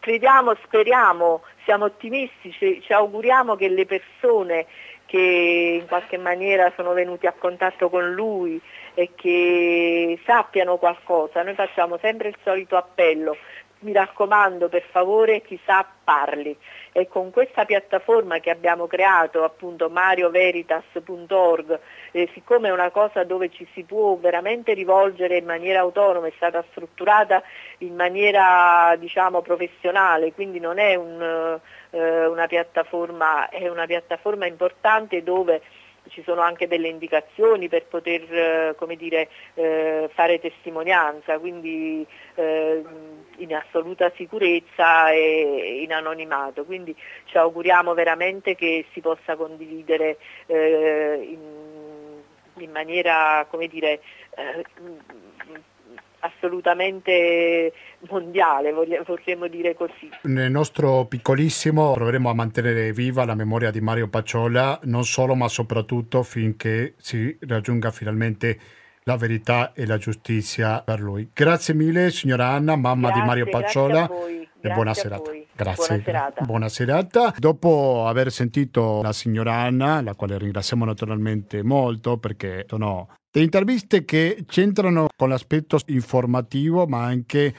crediamo, 0.00 0.56
speriamo, 0.64 1.42
siamo 1.64 1.84
ottimisti, 1.84 2.50
ci, 2.50 2.82
ci 2.84 2.92
auguriamo 2.92 3.54
che 3.54 3.68
le 3.68 3.86
persone 3.86 4.66
che 5.06 5.78
in 5.80 5.86
qualche 5.86 6.18
maniera 6.18 6.72
sono 6.74 6.92
venuti 6.92 7.26
a 7.26 7.34
contatto 7.38 7.88
con 7.88 8.12
lui 8.12 8.60
e 8.94 9.10
che 9.14 10.18
sappiano 10.24 10.76
qualcosa, 10.78 11.42
noi 11.42 11.54
facciamo 11.54 11.98
sempre 11.98 12.28
il 12.28 12.36
solito 12.42 12.76
appello, 12.76 13.36
mi 13.80 13.92
raccomando 13.92 14.68
per 14.68 14.82
favore 14.90 15.42
chi 15.42 15.58
sa 15.64 15.86
parli. 16.02 16.56
E 16.92 17.08
con 17.08 17.30
questa 17.30 17.64
piattaforma 17.64 18.38
che 18.38 18.50
abbiamo 18.50 18.86
creato 18.86 19.44
appunto 19.44 19.90
marioveritas.org 19.90 21.78
eh, 22.12 22.30
siccome 22.32 22.68
è 22.68 22.72
una 22.72 22.90
cosa 22.90 23.24
dove 23.24 23.50
ci 23.50 23.66
si 23.74 23.82
può 23.82 24.16
veramente 24.16 24.72
rivolgere 24.72 25.36
in 25.36 25.44
maniera 25.44 25.80
autonoma 25.80 26.28
è 26.28 26.32
stata 26.36 26.64
strutturata 26.70 27.42
in 27.78 27.94
maniera 27.94 28.96
diciamo 28.98 29.42
professionale 29.42 30.32
quindi 30.32 30.58
non 30.58 30.78
è 30.78 30.94
un, 30.94 31.60
eh, 31.90 32.26
una 32.26 32.46
piattaforma 32.46 33.50
è 33.50 33.68
una 33.68 33.84
piattaforma 33.84 34.46
importante 34.46 35.22
dove 35.22 35.60
ci 36.08 36.22
sono 36.22 36.40
anche 36.40 36.66
delle 36.66 36.88
indicazioni 36.88 37.68
per 37.68 37.86
poter 37.86 38.22
eh, 38.32 38.74
dire, 38.96 39.28
eh, 39.54 40.08
fare 40.12 40.38
testimonianza, 40.38 41.38
quindi 41.38 42.06
eh, 42.34 42.82
in 43.38 43.54
assoluta 43.54 44.12
sicurezza 44.16 45.10
e 45.10 45.80
in 45.82 45.92
anonimato. 45.92 46.64
Quindi 46.64 46.94
ci 47.24 47.36
auguriamo 47.38 47.94
veramente 47.94 48.54
che 48.54 48.86
si 48.92 49.00
possa 49.00 49.36
condividere 49.36 50.18
in, 50.46 51.38
in, 52.58 52.70
maniera 52.70 53.46
dire, 53.68 54.00
assolutamente 56.20 57.72
mondiale, 58.08 58.72
vorremmo 58.72 59.46
dire 59.48 59.74
così. 59.74 60.10
Nel 60.22 60.50
nostro 60.50 61.06
piccolissimo 61.06 61.92
proveremo 61.92 62.30
a 62.30 62.34
mantenere 62.34 62.92
viva 62.92 63.24
la 63.24 63.34
memoria 63.34 63.70
di 63.70 63.80
Mario 63.80 64.08
Pacciola, 64.08 64.78
non 64.84 65.04
solo 65.04 65.34
ma 65.34 65.48
soprattutto 65.48 66.22
finché 66.22 66.94
si 66.98 67.36
raggiunga 67.40 67.90
finalmente 67.90 68.58
la 69.04 69.16
verità 69.16 69.72
e 69.72 69.86
la 69.86 69.98
giustizia 69.98 70.82
per 70.82 71.00
lui. 71.00 71.30
Grazie 71.32 71.74
mille 71.74 72.10
signora 72.10 72.48
Anna, 72.48 72.74
mamma 72.74 73.08
grazie, 73.08 73.20
di 73.20 73.26
Mario 73.26 73.46
Pacciola. 73.48 74.10
E 74.60 74.72
buona 74.72 74.94
serata. 74.94 75.30
Grazie. 75.54 75.86
Buona 75.86 76.02
serata. 76.02 76.44
Buona 76.44 76.68
serata. 76.68 77.34
Dopo 77.38 78.06
aver 78.06 78.32
sentito 78.32 79.00
la 79.02 79.12
signora 79.12 79.54
Anna, 79.54 80.02
la 80.02 80.14
quale 80.14 80.36
ringraziamo 80.38 80.84
naturalmente 80.84 81.62
molto 81.62 82.18
perché 82.18 82.64
sono 82.66 83.08
delle 83.36 83.44
interviste 83.44 84.06
che 84.06 84.44
c'entrano 84.46 85.08
con 85.14 85.28
l'aspetto 85.28 85.78
informativo 85.88 86.86
ma 86.86 87.04
anche 87.04 87.54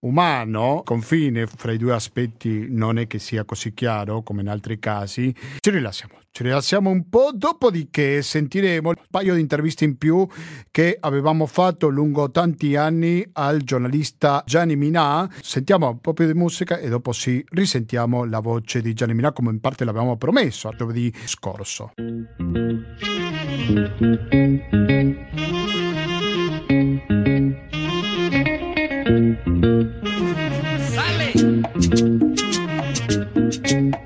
umano, 0.00 0.80
confine 0.84 1.46
fra 1.46 1.72
i 1.72 1.76
due 1.76 1.92
aspetti 1.92 2.66
non 2.70 2.98
è 2.98 3.06
che 3.06 3.18
sia 3.18 3.44
così 3.44 3.74
chiaro 3.74 4.22
come 4.22 4.40
in 4.40 4.48
altri 4.48 4.78
casi, 4.78 5.34
ci 5.60 5.70
rilassiamo. 5.70 6.21
Ci 6.34 6.44
rilassiamo 6.44 6.88
un 6.88 7.10
po', 7.10 7.30
dopodiché 7.34 8.22
sentiremo 8.22 8.88
un 8.88 8.94
paio 9.10 9.34
di 9.34 9.40
interviste 9.40 9.84
in 9.84 9.98
più 9.98 10.26
che 10.70 10.96
avevamo 10.98 11.44
fatto 11.44 11.88
lungo 11.88 12.30
tanti 12.30 12.74
anni 12.74 13.22
al 13.34 13.60
giornalista 13.60 14.42
Gianni 14.46 14.74
Minà. 14.74 15.30
Sentiamo 15.42 15.90
un 15.90 16.00
po' 16.00 16.14
più 16.14 16.24
di 16.24 16.32
musica 16.32 16.78
e 16.78 16.88
dopo 16.88 17.12
sì, 17.12 17.44
risentiamo 17.50 18.24
la 18.24 18.40
voce 18.40 18.80
di 18.80 18.94
Gianni 18.94 19.12
Minà 19.12 19.32
come 19.32 19.50
in 19.50 19.60
parte 19.60 19.84
l'avevamo 19.84 20.16
promesso 20.16 20.68
a 20.68 20.74
giovedì 20.74 21.12
scorso. 21.26 21.92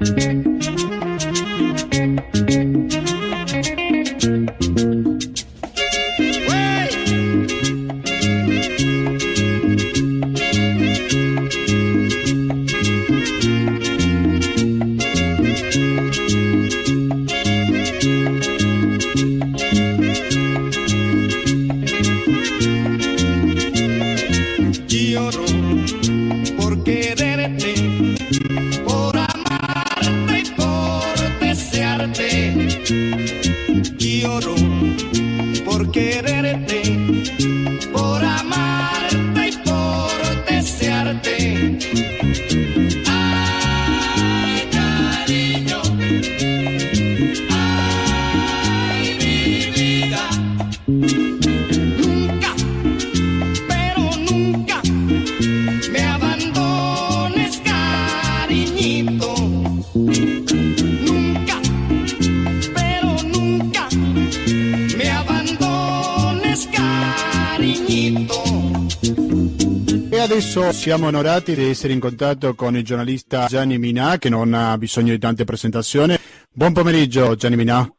adesso 0.09 0.36
siamo 70.87 71.09
onorati 71.09 71.57
di 71.57 71.65
essere 71.65 71.95
in 71.95 71.99
contatto 71.99 72.55
con 72.55 72.77
il 72.77 72.85
giornalista 72.85 73.47
Gianni 73.47 73.77
Minà 73.77 74.19
che 74.19 74.29
non 74.29 74.55
ha 74.55 74.79
bisogno 74.79 75.11
di 75.11 75.19
tante 75.19 75.43
presentazioni. 75.43 76.17
Buon 76.53 76.73
pomeriggio 76.73 77.35
Gianni 77.35 77.57
Minà. 77.57 77.96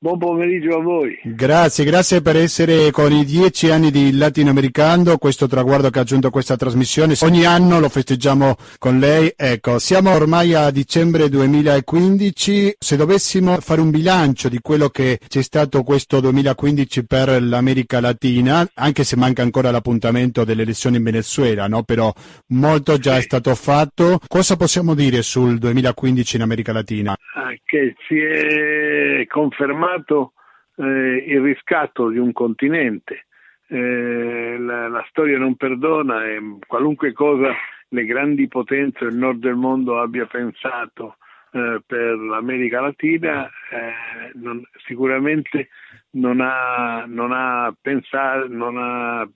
Buon 0.00 0.16
pomeriggio 0.16 0.78
a 0.78 0.80
voi. 0.80 1.18
Grazie, 1.24 1.84
grazie 1.84 2.22
per 2.22 2.36
essere 2.36 2.92
con 2.92 3.10
i 3.10 3.24
dieci 3.24 3.68
anni 3.68 3.90
di 3.90 4.16
Latinoamericano, 4.16 5.18
questo 5.18 5.48
traguardo 5.48 5.90
che 5.90 5.98
ha 5.98 6.02
aggiunto 6.02 6.30
questa 6.30 6.54
trasmissione. 6.54 7.14
Ogni 7.22 7.44
anno 7.44 7.80
lo 7.80 7.88
festeggiamo 7.88 8.54
con 8.78 9.00
lei. 9.00 9.32
Ecco, 9.34 9.80
siamo 9.80 10.12
ormai 10.14 10.54
a 10.54 10.70
dicembre 10.70 11.28
2015. 11.28 12.76
Se 12.78 12.96
dovessimo 12.96 13.58
fare 13.58 13.80
un 13.80 13.90
bilancio 13.90 14.48
di 14.48 14.60
quello 14.60 14.88
che 14.88 15.18
c'è 15.26 15.42
stato 15.42 15.82
questo 15.82 16.20
2015 16.20 17.04
per 17.04 17.42
l'America 17.42 18.00
Latina, 18.00 18.64
anche 18.74 19.02
se 19.02 19.16
manca 19.16 19.42
ancora 19.42 19.72
l'appuntamento 19.72 20.44
delle 20.44 20.62
elezioni 20.62 20.98
in 20.98 21.02
Venezuela, 21.02 21.66
no? 21.66 21.82
Però 21.82 22.12
molto 22.50 22.98
già 22.98 23.16
è 23.16 23.22
stato 23.22 23.52
fatto. 23.56 24.20
Cosa 24.28 24.54
possiamo 24.54 24.94
dire 24.94 25.22
sul 25.22 25.58
2015 25.58 26.36
in 26.36 26.42
America 26.42 26.72
Latina? 26.72 27.16
Ah, 27.34 27.52
che 27.64 27.96
si 28.06 28.16
è 28.16 29.26
confermato 29.26 29.86
confermato 29.88 30.32
eh, 30.76 31.24
il 31.26 31.40
riscatto 31.40 32.08
di 32.08 32.18
un 32.18 32.32
continente. 32.32 33.26
Eh, 33.68 34.56
la, 34.58 34.88
la, 34.88 35.04
storia 35.08 35.38
non 35.38 35.56
perdona 35.56 36.24
e 36.24 36.40
qualunque 36.66 37.12
cosa 37.12 37.52
le 37.88 38.04
grandi 38.06 38.48
potenze 38.48 39.04
del 39.04 39.16
nord 39.16 39.40
del 39.40 39.56
mondo 39.56 40.00
abbia 40.00 40.24
pensato 40.24 41.16
eh, 41.52 41.82
per 41.86 42.16
l'America 42.16 42.80
Latina, 42.80 43.46
eh, 43.46 44.30
non, 44.34 44.62
sicuramente 44.86 45.68
non 46.12 46.40
ha, 46.40 47.04
non, 47.06 47.32
ha 47.32 47.74
pensato, 47.78 48.48
non 48.48 48.76
ha 48.78 49.28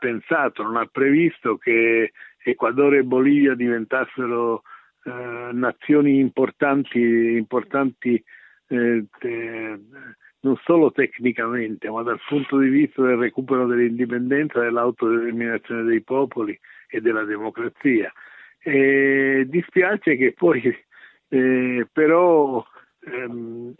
pensato, 0.00 0.62
non 0.64 0.76
ha 0.76 0.88
previsto 0.90 1.56
che 1.56 2.12
Ecuador 2.42 2.94
e 2.94 3.04
Bolivia 3.04 3.54
diventassero 3.54 4.62
eh, 5.04 5.50
nazioni 5.52 6.18
importanti, 6.18 6.98
importanti 7.36 8.22
eh, 8.68 9.04
te, 9.18 9.78
non 10.40 10.56
solo 10.64 10.92
tecnicamente, 10.92 11.90
ma 11.90 12.02
dal 12.02 12.20
punto 12.28 12.58
di 12.58 12.68
vista 12.68 13.02
del 13.02 13.16
recupero 13.16 13.66
dell'indipendenza, 13.66 14.60
dell'autodeterminazione 14.60 15.84
dei 15.84 16.02
popoli 16.02 16.58
e 16.88 17.00
della 17.00 17.24
democrazia. 17.24 18.12
E 18.58 19.44
dispiace 19.48 20.16
che 20.16 20.32
poi 20.32 20.62
eh, 21.28 21.86
però 21.92 22.64
ehm, 23.00 23.74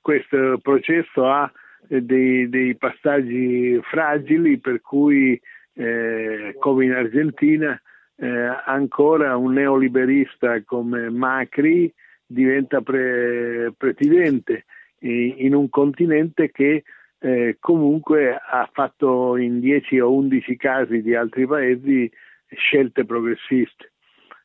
questo 0.00 0.58
processo 0.62 1.26
ha 1.26 1.50
dei, 1.86 2.48
dei, 2.48 2.76
passaggi 2.76 3.80
fragili 3.82 4.58
per 4.58 4.80
cui 4.80 5.40
eh, 5.74 6.54
come 6.58 6.84
in 6.84 6.92
Argentina 6.92 7.80
eh, 8.16 8.28
ancora 8.66 9.36
un 9.36 9.54
neoliberista 9.54 10.62
come 10.64 11.10
Macri 11.10 11.92
diventa 12.30 12.80
pre- 12.80 13.72
presidente 13.76 14.64
in 15.00 15.54
un 15.54 15.68
continente 15.68 16.50
che 16.52 16.84
eh, 17.18 17.56
comunque 17.58 18.34
ha 18.34 18.68
fatto 18.72 19.36
in 19.36 19.58
10 19.58 19.98
o 20.00 20.12
11 20.12 20.56
casi 20.56 21.02
di 21.02 21.14
altri 21.14 21.46
paesi 21.46 22.10
scelte 22.50 23.04
progressiste. 23.04 23.92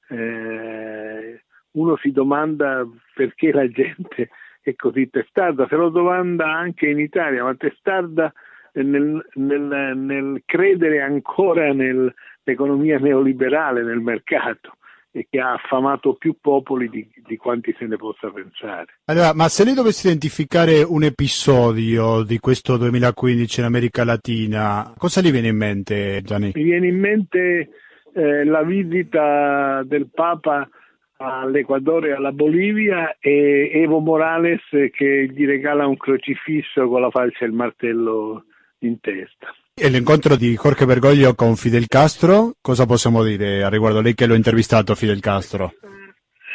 Eh, 0.10 1.42
uno 1.72 1.98
si 1.98 2.12
domanda 2.12 2.88
perché 3.14 3.52
la 3.52 3.68
gente 3.70 4.30
è 4.62 4.76
così 4.76 5.10
testarda, 5.10 5.68
se 5.68 5.76
lo 5.76 5.90
domanda 5.90 6.52
anche 6.52 6.88
in 6.88 7.00
Italia, 7.00 7.44
ma 7.44 7.54
testarda 7.56 8.34
nel, 8.74 9.26
nel, 9.34 9.94
nel 9.96 10.42
credere 10.46 11.02
ancora 11.02 11.72
nell'economia 11.72 12.98
neoliberale, 12.98 13.84
nel 13.84 14.00
mercato 14.00 14.78
e 15.16 15.28
che 15.30 15.40
ha 15.40 15.54
affamato 15.54 16.16
più 16.16 16.36
popoli 16.42 16.90
di, 16.90 17.10
di, 17.26 17.38
quanti 17.38 17.74
se 17.80 17.86
ne 17.86 17.96
possa 17.96 18.30
pensare. 18.32 18.98
Allora, 19.06 19.34
ma 19.34 19.48
se 19.48 19.64
lei 19.64 19.74
dovesse 19.74 20.08
identificare 20.08 20.84
un 20.84 21.04
episodio 21.04 22.22
di 22.24 22.38
questo 22.40 22.76
2015 22.76 23.62
in 23.62 23.66
America 23.66 24.04
Latina, 24.04 24.94
cosa 24.98 25.22
gli 25.22 25.32
viene 25.32 25.48
in 25.48 25.56
mente, 25.56 26.22
Gianni? 26.22 26.52
Mi 26.54 26.64
viene 26.64 26.88
in 26.88 27.00
mente 27.00 27.70
eh, 28.14 28.44
la 28.44 28.64
visita 28.64 29.84
del 29.86 30.10
Papa 30.14 30.68
all'Equador 31.16 32.08
e 32.08 32.12
alla 32.12 32.34
Bolivia 32.34 33.16
e 33.18 33.72
Evo 33.74 34.00
Morales 34.00 34.64
che 34.92 35.30
gli 35.32 35.46
regala 35.46 35.88
un 35.88 35.96
crocifisso 35.96 36.90
con 36.90 37.00
la 37.00 37.10
falce 37.10 37.46
e 37.46 37.48
il 37.48 37.54
martello 37.54 38.44
in 38.80 39.00
testa. 39.00 39.48
E 39.78 39.90
l'incontro 39.90 40.38
di 40.38 40.56
Jorge 40.56 40.86
Bergoglio 40.86 41.36
con 41.36 41.58
Fidel 41.58 41.88
Castro, 41.88 42.54
cosa 42.62 42.86
possiamo 42.86 43.22
dire 43.26 43.62
a 43.62 43.68
riguardo? 43.68 44.00
Lei 44.00 44.14
che 44.14 44.26
l'ho 44.26 44.34
intervistato, 44.34 44.96
Fidel 44.96 45.20
Castro. 45.20 45.74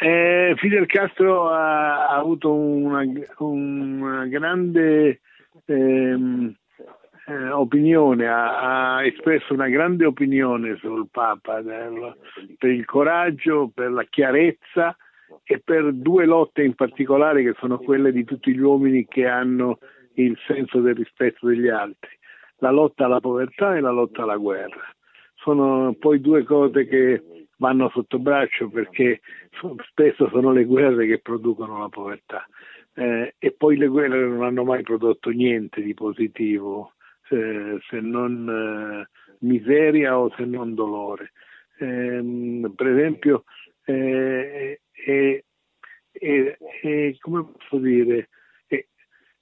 Eh, 0.01 0.55
Fidel 0.57 0.87
Castro 0.87 1.47
ha, 1.47 2.07
ha 2.07 2.15
avuto 2.17 2.51
una, 2.51 3.03
una 3.37 4.25
grande 4.25 5.21
ehm, 5.65 6.51
eh, 7.27 7.49
opinione, 7.51 8.27
ha, 8.27 8.95
ha, 8.95 9.05
espresso 9.05 9.53
una 9.53 9.69
grande 9.69 10.07
opinione 10.07 10.77
sul 10.77 11.07
Papa 11.11 11.61
del, 11.61 12.15
per 12.57 12.71
il 12.71 12.85
coraggio, 12.85 13.69
per 13.71 13.91
la 13.91 14.05
chiarezza 14.09 14.97
e 15.43 15.61
per 15.63 15.93
due 15.93 16.25
lotte 16.25 16.63
in 16.63 16.73
particolare 16.73 17.43
che 17.43 17.53
sono 17.59 17.77
quelle 17.77 18.11
di 18.11 18.23
tutti 18.23 18.51
gli 18.51 18.61
uomini 18.61 19.05
che 19.05 19.27
hanno 19.27 19.77
il 20.15 20.35
senso 20.47 20.81
del 20.81 20.95
rispetto 20.95 21.45
degli 21.45 21.67
altri 21.67 22.17
la 22.61 22.71
lotta 22.71 23.05
alla 23.05 23.19
povertà 23.19 23.75
e 23.75 23.81
la 23.81 23.91
lotta 23.91 24.23
alla 24.23 24.37
guerra. 24.37 24.81
Sono 25.35 25.95
poi 25.99 26.21
due 26.21 26.43
cose 26.43 26.87
che 26.87 27.47
vanno 27.57 27.89
sotto 27.89 28.19
braccio 28.19 28.69
perché 28.69 29.21
spesso 29.89 30.29
sono 30.29 30.51
le 30.51 30.65
guerre 30.65 31.05
che 31.05 31.19
producono 31.19 31.79
la 31.79 31.89
povertà 31.89 32.47
eh, 32.93 33.35
e 33.37 33.51
poi 33.51 33.77
le 33.77 33.87
guerre 33.87 34.27
non 34.27 34.43
hanno 34.43 34.63
mai 34.63 34.83
prodotto 34.83 35.29
niente 35.29 35.81
di 35.81 35.93
positivo 35.93 36.93
se, 37.27 37.79
se 37.87 37.99
non 37.99 38.47
eh, 38.49 39.09
miseria 39.39 40.17
o 40.17 40.31
se 40.35 40.45
non 40.45 40.73
dolore. 40.75 41.31
Eh, 41.79 42.71
per 42.75 42.87
esempio, 42.87 43.43
eh, 43.85 44.79
come 47.19 47.45
posso 47.45 47.77
dire, 47.77 48.29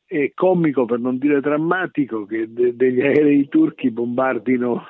è 0.10 0.32
comico 0.34 0.86
per 0.86 1.00
non 1.00 1.20
dire 1.20 1.40
drammatico 1.40 2.26
che 2.26 2.52
de- 2.52 2.76
degli 2.76 3.00
aerei 3.00 3.48
turchi 3.48 3.92
bombardino 3.92 4.84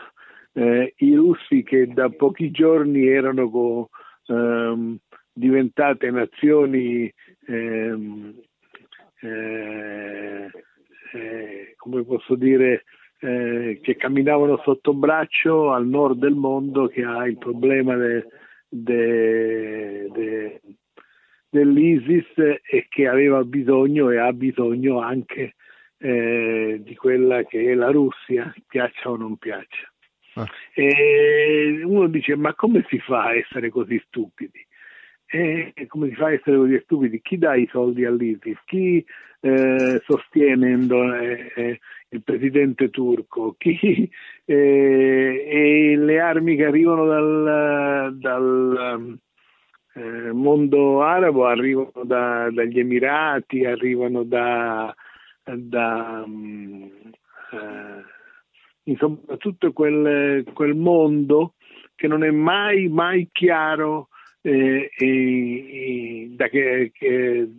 eh, 0.53 0.93
i 0.95 1.13
russi 1.13 1.61
che 1.63 1.87
da 1.87 2.09
pochi 2.09 2.51
giorni 2.51 3.05
erano 3.05 3.49
co- 3.49 3.89
ehm, 4.27 4.97
diventate 5.33 6.09
nazioni 6.09 7.13
ehm, 7.47 8.33
eh, 9.19 10.49
eh, 11.11 11.73
come 11.75 12.03
posso 12.05 12.35
dire 12.35 12.85
eh, 13.19 13.79
che 13.81 13.95
camminavano 13.97 14.61
sotto 14.63 14.93
braccio 14.93 15.73
al 15.73 15.85
nord 15.85 16.19
del 16.19 16.35
mondo 16.35 16.87
che 16.87 17.03
ha 17.03 17.27
il 17.27 17.37
problema 17.37 17.97
de, 17.97 18.25
de, 18.69 20.61
dell'ISIS 21.49 22.37
e 22.37 22.87
che 22.89 23.07
aveva 23.07 23.43
bisogno 23.43 24.09
e 24.09 24.17
ha 24.17 24.31
bisogno 24.31 24.99
anche 24.99 25.55
eh, 25.97 26.79
di 26.81 26.95
quella 26.95 27.43
che 27.43 27.71
è 27.71 27.73
la 27.73 27.91
Russia, 27.91 28.53
piaccia 28.67 29.09
o 29.09 29.17
non 29.17 29.37
piaccia. 29.37 29.91
Ah. 30.35 30.47
E 30.73 31.81
uno 31.83 32.07
dice 32.07 32.35
ma 32.35 32.53
come 32.53 32.85
si 32.87 32.99
fa 32.99 33.25
a 33.25 33.35
essere 33.35 33.69
così 33.69 34.01
stupidi? 34.05 34.65
E 35.31 35.85
come 35.87 36.09
si 36.09 36.15
fa 36.15 36.27
a 36.27 36.33
essere 36.33 36.57
così 36.57 36.79
stupidi? 36.83 37.21
Chi 37.21 37.37
dà 37.37 37.55
i 37.55 37.67
soldi 37.71 38.03
all'ISIS? 38.03 38.57
Chi 38.65 39.05
eh, 39.41 40.01
sostiene 40.03 40.87
eh, 40.87 41.51
eh, 41.55 41.79
il 42.09 42.23
presidente 42.23 42.89
turco? 42.89 43.53
Chi, 43.57 44.09
eh, 44.45 45.45
e 45.47 45.95
le 45.97 46.19
armi 46.19 46.55
che 46.55 46.65
arrivano 46.65 47.05
dal, 47.05 48.17
dal 48.17 49.19
eh, 49.93 50.31
mondo 50.31 51.01
arabo 51.01 51.45
arrivano 51.45 52.03
da, 52.03 52.49
dagli 52.51 52.79
Emirati, 52.79 53.65
arrivano 53.65 54.23
da, 54.23 54.93
da 55.43 56.23
um, 56.25 56.89
eh, 57.51 58.03
insomma 58.83 59.17
tutto 59.37 59.71
quel, 59.73 60.43
quel, 60.53 60.75
mondo 60.75 61.53
che 61.95 62.07
non 62.07 62.23
è 62.23 62.31
mai, 62.31 62.87
mai 62.87 63.29
chiaro 63.31 64.09
eh, 64.41 64.89
che, 64.95 66.91
che, 66.93 67.49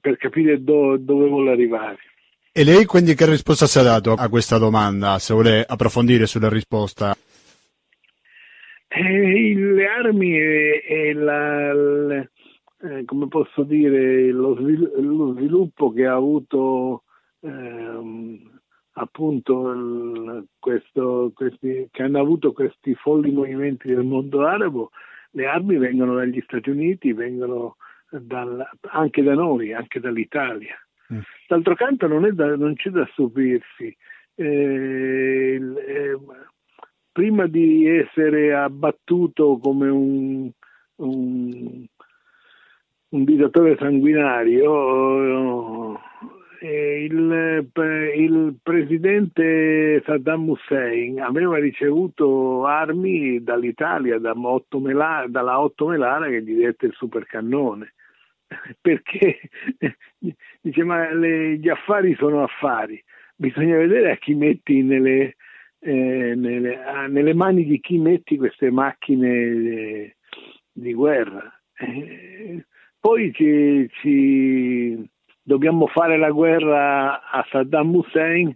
per 0.00 0.16
capire 0.16 0.62
do, 0.62 0.96
dove 0.96 1.28
vuole 1.28 1.50
arrivare. 1.50 1.98
E 2.52 2.64
lei 2.64 2.86
quindi 2.86 3.14
che 3.14 3.26
risposta 3.26 3.66
si 3.66 3.78
è 3.78 3.82
dato 3.82 4.12
a 4.12 4.28
questa 4.28 4.56
domanda, 4.56 5.18
se 5.18 5.34
vuole 5.34 5.64
approfondire 5.66 6.26
sulla 6.26 6.48
risposta? 6.48 7.14
Eh, 8.98 9.54
le 9.54 9.86
armi 9.86 10.38
e, 10.38 10.82
e 10.86 11.12
la, 11.12 11.70
la, 11.74 12.30
eh, 12.80 13.04
come 13.04 13.28
posso 13.28 13.62
dire, 13.62 14.30
lo, 14.30 14.54
lo, 14.58 15.34
sviluppo 15.34 15.92
che 15.92 16.06
ha 16.06 16.14
avuto 16.14 17.02
ehm, 17.40 18.58
appunto 18.92 19.70
il, 19.72 20.46
questo, 20.58 21.30
questi, 21.34 21.88
che 21.90 22.02
hanno 22.02 22.20
avuto 22.20 22.54
questi 22.54 22.94
folli 22.94 23.30
movimenti 23.32 23.88
del 23.88 24.02
mondo 24.02 24.46
arabo, 24.46 24.90
le 25.32 25.46
armi 25.46 25.76
vengono 25.76 26.14
dagli 26.14 26.40
Stati 26.40 26.70
Uniti, 26.70 27.12
vengono 27.12 27.76
dal, 28.08 28.66
anche 28.92 29.22
da 29.22 29.34
noi, 29.34 29.74
anche 29.74 30.00
dall'Italia. 30.00 30.74
Mm. 31.12 31.18
D'altro 31.48 31.74
canto 31.74 32.06
non, 32.06 32.34
da, 32.34 32.56
non, 32.56 32.74
c'è 32.74 32.88
da 32.88 33.06
stupirsi. 33.12 33.94
Eh, 34.34 35.60
eh, 35.60 36.18
prima 37.16 37.46
di 37.46 37.88
essere 37.88 38.54
abbattuto 38.54 39.56
come 39.56 39.88
un, 39.88 40.50
un, 40.96 41.86
un 43.08 43.24
dittatore 43.24 43.74
sanguinario, 43.78 45.98
eh, 46.60 47.04
il, 47.04 47.70
il, 48.18 48.58
presidente 48.62 50.02
Saddam 50.04 50.50
Hussein 50.50 51.22
aveva 51.22 51.56
ricevuto 51.56 52.66
armi 52.66 53.42
dall'Italia, 53.42 54.18
da 54.18 54.34
Otto 54.36 54.78
Melara, 54.78 55.26
dalla 55.26 55.58
Otto 55.58 55.86
Melara 55.86 56.28
che 56.28 56.42
gli 56.42 56.56
dette 56.56 56.84
il 56.84 56.92
supercannone. 56.92 57.94
Perché 58.78 59.40
dice: 60.60 60.84
Ma 60.84 61.10
le, 61.14 61.56
gli 61.56 61.70
affari 61.70 62.14
sono 62.16 62.42
affari, 62.42 63.02
bisogna 63.34 63.78
vedere 63.78 64.10
a 64.10 64.16
chi 64.16 64.34
metti 64.34 64.82
nelle, 64.82 65.36
eh, 65.78 66.34
nelle, 66.34 66.82
ah, 66.82 67.06
nelle 67.06 67.34
mani 67.34 67.64
di 67.64 67.80
chi 67.80 67.98
metti 67.98 68.36
queste 68.36 68.70
macchine 68.70 69.28
eh, 69.28 70.16
di 70.72 70.92
guerra. 70.92 71.52
Eh, 71.78 72.64
poi 72.98 73.32
ci, 73.32 73.88
ci 74.00 75.08
dobbiamo 75.42 75.86
fare 75.86 76.18
la 76.18 76.30
guerra 76.30 77.28
a 77.30 77.46
Saddam 77.50 77.94
Hussein 77.94 78.54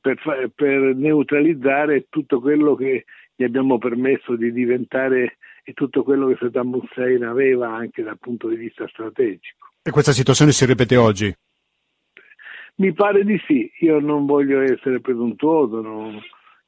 per, 0.00 0.50
per, 0.54 0.94
neutralizzare 0.94 2.06
tutto 2.08 2.40
quello 2.40 2.74
che 2.74 3.04
gli 3.34 3.44
abbiamo 3.44 3.78
permesso 3.78 4.36
di 4.36 4.52
diventare 4.52 5.38
e 5.64 5.72
tutto 5.72 6.02
quello 6.02 6.28
che 6.28 6.36
Saddam 6.40 6.74
Hussein 6.74 7.24
aveva 7.24 7.74
anche 7.74 8.02
dal 8.02 8.18
punto 8.18 8.48
di 8.48 8.56
vista 8.56 8.86
strategico. 8.88 9.68
E 9.82 9.90
questa 9.90 10.12
situazione 10.12 10.52
si 10.52 10.64
ripete 10.64 10.96
oggi? 10.96 11.34
Mi 12.76 12.94
pare 12.94 13.24
di 13.24 13.38
sì, 13.46 13.70
io 13.80 13.98
non 14.00 14.24
voglio 14.24 14.60
essere 14.60 15.00
presuntuoso, 15.00 15.82
non, 15.82 16.18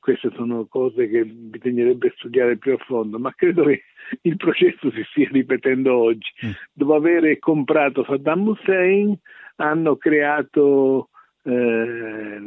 queste 0.02 0.32
sono 0.34 0.66
cose 0.66 1.08
che 1.08 1.24
bisognerebbe 1.24 2.12
studiare 2.16 2.56
più 2.58 2.72
a 2.72 2.76
fondo, 2.78 3.20
ma 3.20 3.32
credo 3.36 3.62
che 3.62 3.84
il 4.22 4.36
processo 4.36 4.90
si 4.90 5.04
stia 5.10 5.28
ripetendo 5.30 5.96
oggi. 5.96 6.28
Mm. 6.44 6.50
Dopo 6.72 6.94
aver 6.96 7.38
comprato 7.38 8.02
Saddam 8.02 8.48
Hussein, 8.48 9.16
hanno 9.56 9.96
creato 9.96 11.10
eh, 11.44 12.40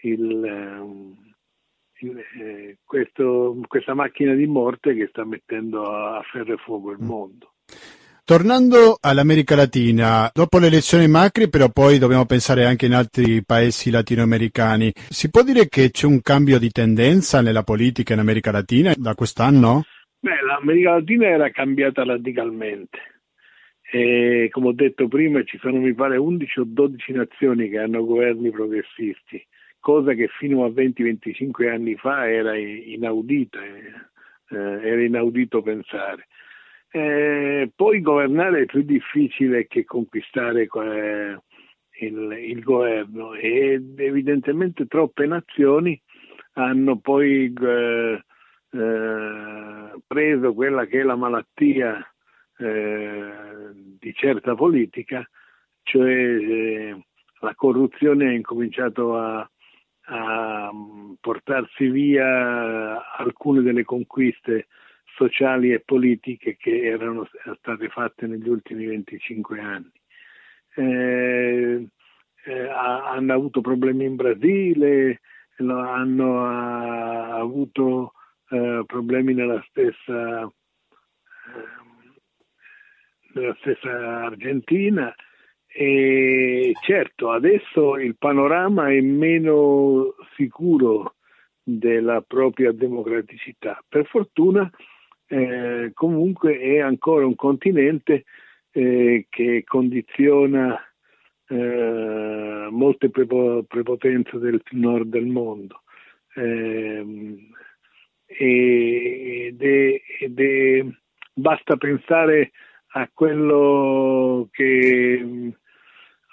il, 0.00 0.34
il, 2.00 2.18
eh, 2.40 2.78
questo, 2.82 3.60
questa 3.68 3.94
macchina 3.94 4.34
di 4.34 4.46
morte 4.48 4.94
che 4.94 5.06
sta 5.10 5.24
mettendo 5.24 5.92
a 5.92 6.20
ferro 6.22 6.54
e 6.54 6.56
fuoco 6.56 6.90
il 6.90 6.98
mm. 7.00 7.06
Tornando 8.32 8.96
all'America 8.98 9.54
Latina, 9.54 10.30
dopo 10.32 10.58
le 10.58 10.68
elezioni 10.68 11.06
Macri, 11.06 11.50
però 11.50 11.68
poi 11.68 11.98
dobbiamo 11.98 12.24
pensare 12.24 12.64
anche 12.64 12.86
in 12.86 12.94
altri 12.94 13.44
paesi 13.44 13.90
latinoamericani, 13.90 14.90
si 15.10 15.28
può 15.28 15.42
dire 15.42 15.68
che 15.68 15.90
c'è 15.90 16.06
un 16.06 16.22
cambio 16.22 16.58
di 16.58 16.70
tendenza 16.70 17.42
nella 17.42 17.62
politica 17.62 18.14
in 18.14 18.20
America 18.20 18.50
Latina 18.50 18.94
da 18.96 19.14
quest'anno? 19.14 19.82
Beh, 20.18 20.40
l'America 20.46 20.92
Latina 20.92 21.26
era 21.26 21.50
cambiata 21.50 22.04
radicalmente. 22.04 22.98
E, 23.82 24.48
come 24.50 24.68
ho 24.68 24.72
detto 24.72 25.08
prima, 25.08 25.44
ci 25.44 25.58
sono 25.58 25.78
mi 25.78 25.92
pare 25.92 26.16
11 26.16 26.60
o 26.60 26.64
12 26.66 27.12
nazioni 27.12 27.68
che 27.68 27.80
hanno 27.80 28.02
governi 28.02 28.50
progressisti, 28.50 29.46
cosa 29.78 30.14
che 30.14 30.28
fino 30.38 30.64
a 30.64 30.68
20-25 30.68 31.68
anni 31.70 31.96
fa 31.96 32.30
era 32.30 32.56
inaudita, 32.56 33.58
eh, 33.62 34.56
era 34.56 35.02
inaudito 35.02 35.60
pensare. 35.60 36.28
Eh, 36.94 37.72
poi 37.74 38.02
governare 38.02 38.62
è 38.62 38.66
più 38.66 38.82
difficile 38.82 39.66
che 39.66 39.82
conquistare 39.84 40.68
eh, 40.70 41.40
il, 42.00 42.32
il, 42.38 42.62
governo 42.62 43.32
ed 43.32 43.98
evidentemente 43.98 44.86
troppe 44.86 45.24
nazioni 45.24 45.98
hanno 46.52 46.98
poi 46.98 47.50
eh, 47.50 48.24
eh 48.72 50.02
preso 50.06 50.52
quella 50.52 50.84
che 50.84 51.00
è 51.00 51.02
la 51.02 51.16
malattia 51.16 52.06
eh, 52.58 53.70
di 53.98 54.12
certa 54.12 54.54
politica, 54.54 55.26
cioè 55.82 56.10
eh, 56.10 57.04
la 57.40 57.54
corruzione 57.54 58.28
ha 58.28 58.32
incominciato 58.32 59.16
a, 59.16 59.50
a, 60.04 60.70
portarsi 61.18 61.88
via 61.88 63.16
alcune 63.16 63.62
delle 63.62 63.84
conquiste 63.84 64.66
sociali 65.22 65.72
e 65.72 65.80
politiche 65.80 66.56
che 66.56 66.82
erano 66.82 67.28
state 67.58 67.88
fatte 67.88 68.26
negli 68.26 68.48
ultimi 68.48 68.86
25 68.86 69.60
anni. 69.60 69.92
Eh, 70.74 71.86
eh, 72.44 72.68
hanno 72.68 73.32
avuto 73.32 73.60
problemi 73.60 74.04
in 74.04 74.16
Brasile, 74.16 75.20
hanno 75.58 76.44
ha, 76.44 77.36
avuto 77.36 78.14
eh, 78.50 78.82
problemi 78.84 79.32
nella 79.34 79.64
stessa 79.68 80.50
della 83.32 83.56
stessa 83.60 84.24
Argentina 84.24 85.14
e 85.66 86.72
certo 86.82 87.30
adesso 87.30 87.96
il 87.96 88.16
panorama 88.18 88.90
è 88.90 89.00
meno 89.00 90.14
sicuro 90.36 91.14
della 91.62 92.20
propria 92.20 92.72
democraticità. 92.72 93.82
Per 93.88 94.06
fortuna 94.06 94.70
eh, 95.32 95.92
comunque 95.94 96.58
è 96.58 96.80
ancora 96.80 97.24
un 97.24 97.34
continente 97.34 98.24
eh, 98.70 99.26
che 99.30 99.64
condiziona 99.64 100.78
eh, 101.48 102.68
molte 102.70 103.08
prepo- 103.08 103.64
prepotenze 103.66 104.36
del 104.38 104.60
nord 104.72 105.08
del 105.08 105.24
mondo. 105.24 105.84
Ehm, 106.34 107.48
ed 108.26 109.62
è, 109.62 110.02
ed 110.20 110.38
è, 110.38 110.84
basta 111.32 111.76
pensare 111.76 112.50
a 112.88 113.08
quello 113.12 114.48
che 114.50 115.50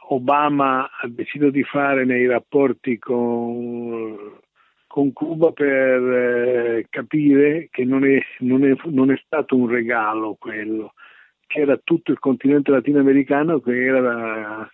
Obama 0.09 0.89
ha 0.89 1.07
deciso 1.07 1.49
di 1.49 1.63
fare 1.63 2.03
nei 2.03 2.27
rapporti 2.27 2.97
con, 2.97 4.39
con 4.89 5.13
Cuba 5.13 5.51
per 5.51 6.01
eh, 6.01 6.87
capire 6.89 7.67
che 7.69 7.85
non 7.85 8.03
è, 8.03 8.19
non, 8.39 8.65
è, 8.65 8.75
non 8.85 9.11
è, 9.11 9.21
stato 9.23 9.55
un 9.55 9.69
regalo 9.69 10.33
quello, 10.33 10.93
che 11.45 11.59
era 11.59 11.77
tutto 11.77 12.11
il 12.11 12.17
continente 12.17 12.71
latinoamericano 12.71 13.59
che 13.59 13.85
era 13.85 14.67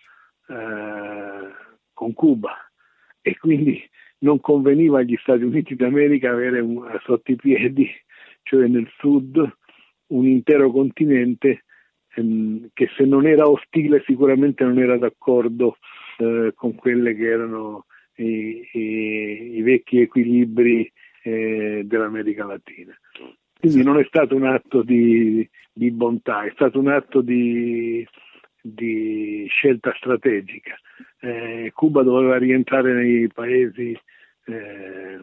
eh, 0.48 1.52
con 1.92 2.14
Cuba. 2.14 2.56
E 3.20 3.36
quindi 3.36 3.86
non 4.20 4.40
conveniva 4.40 5.00
agli 5.00 5.18
Stati 5.20 5.42
Uniti 5.42 5.76
d'America 5.76 6.30
avere 6.30 6.60
un, 6.60 6.98
sotto 7.04 7.32
i 7.32 7.36
piedi, 7.36 7.86
cioè 8.42 8.66
nel 8.68 8.88
sud, 8.96 9.36
un 10.06 10.26
intero 10.26 10.70
continente 10.70 11.64
ehm, 12.14 12.70
che 12.72 12.88
se 12.96 13.04
non 13.04 13.26
era 13.26 13.46
ostile 13.46 14.02
sicuramente 14.06 14.64
non 14.64 14.78
era 14.78 14.96
d'accordo 14.96 15.76
eh, 16.16 16.52
con 16.54 16.74
quelli 16.74 17.14
che 17.14 17.26
erano 17.26 17.84
i, 18.16 18.68
i, 18.72 19.56
i 19.56 19.62
vecchi 19.62 20.00
equilibri 20.00 20.90
eh, 21.22 21.82
dell'America 21.84 22.44
Latina. 22.44 22.96
Quindi 23.58 23.82
non 23.82 23.98
è 23.98 24.04
stato 24.04 24.36
un 24.36 24.44
atto 24.44 24.82
di, 24.82 25.48
di 25.72 25.90
bontà, 25.90 26.44
è 26.44 26.50
stato 26.54 26.78
un 26.78 26.88
atto 26.88 27.20
di, 27.20 28.06
di 28.60 29.46
scelta 29.48 29.92
strategica. 29.96 30.76
Eh, 31.20 31.72
Cuba 31.74 32.02
doveva 32.02 32.36
rientrare 32.36 32.92
nei 32.92 33.28
paesi 33.28 33.98
eh, 34.44 35.20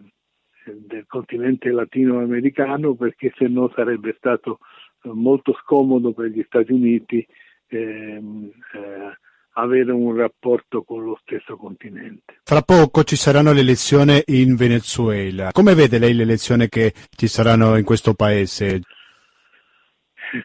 del 0.66 1.06
continente 1.08 1.70
latinoamericano 1.70 2.96
perché 2.96 3.32
se 3.36 3.48
no 3.48 3.72
sarebbe 3.76 4.16
stato 4.18 4.60
molto 5.04 5.54
scomodo 5.62 6.14
per 6.14 6.28
gli 6.28 6.44
Stati 6.46 6.72
Uniti 6.72 7.26
ehm, 7.68 8.52
eh, 8.74 9.18
avere 9.54 9.92
un 9.92 10.16
rapporto 10.16 10.84
con 10.84 11.04
lo 11.04 11.20
stesso 11.24 11.56
continente. 11.58 12.40
Fra 12.44 12.62
poco 12.62 13.04
ci 13.04 13.16
saranno 13.16 13.54
le 13.54 13.62
elezioni 13.62 14.22
in 14.28 14.56
Venezuela. 14.56 15.52
Come 15.52 15.76
vede 15.76 16.00
lei 16.00 16.14
le 16.14 16.24
elezioni 16.24 16.68
che 16.70 16.94
ci 17.16 17.28
saranno 17.28 17.76
in 17.78 17.84
questo 17.84 18.14
paese? 18.14 18.82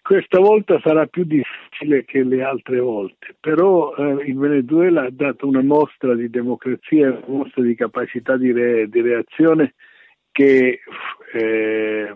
Questa 0.03 0.39
volta 0.39 0.79
sarà 0.83 1.07
più 1.07 1.25
difficile 1.25 2.05
che 2.05 2.23
le 2.23 2.43
altre 2.43 2.79
volte, 2.79 3.35
però 3.41 3.95
eh, 3.95 4.25
il 4.27 4.37
Venezuela 4.37 5.05
ha 5.05 5.11
dato 5.11 5.47
una 5.47 5.63
mostra 5.63 6.15
di 6.15 6.29
democrazia, 6.29 7.09
una 7.09 7.39
mostra 7.39 7.63
di 7.63 7.75
capacità 7.75 8.37
di, 8.37 8.53
re, 8.53 8.89
di 8.89 9.01
reazione 9.01 9.75
che 10.31 10.81
eh, 11.33 12.15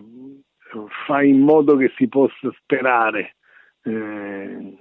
fa 1.07 1.23
in 1.23 1.39
modo 1.39 1.75
che 1.75 1.91
si 1.97 2.07
possa 2.07 2.53
sperare 2.61 3.37
eh, 3.83 4.77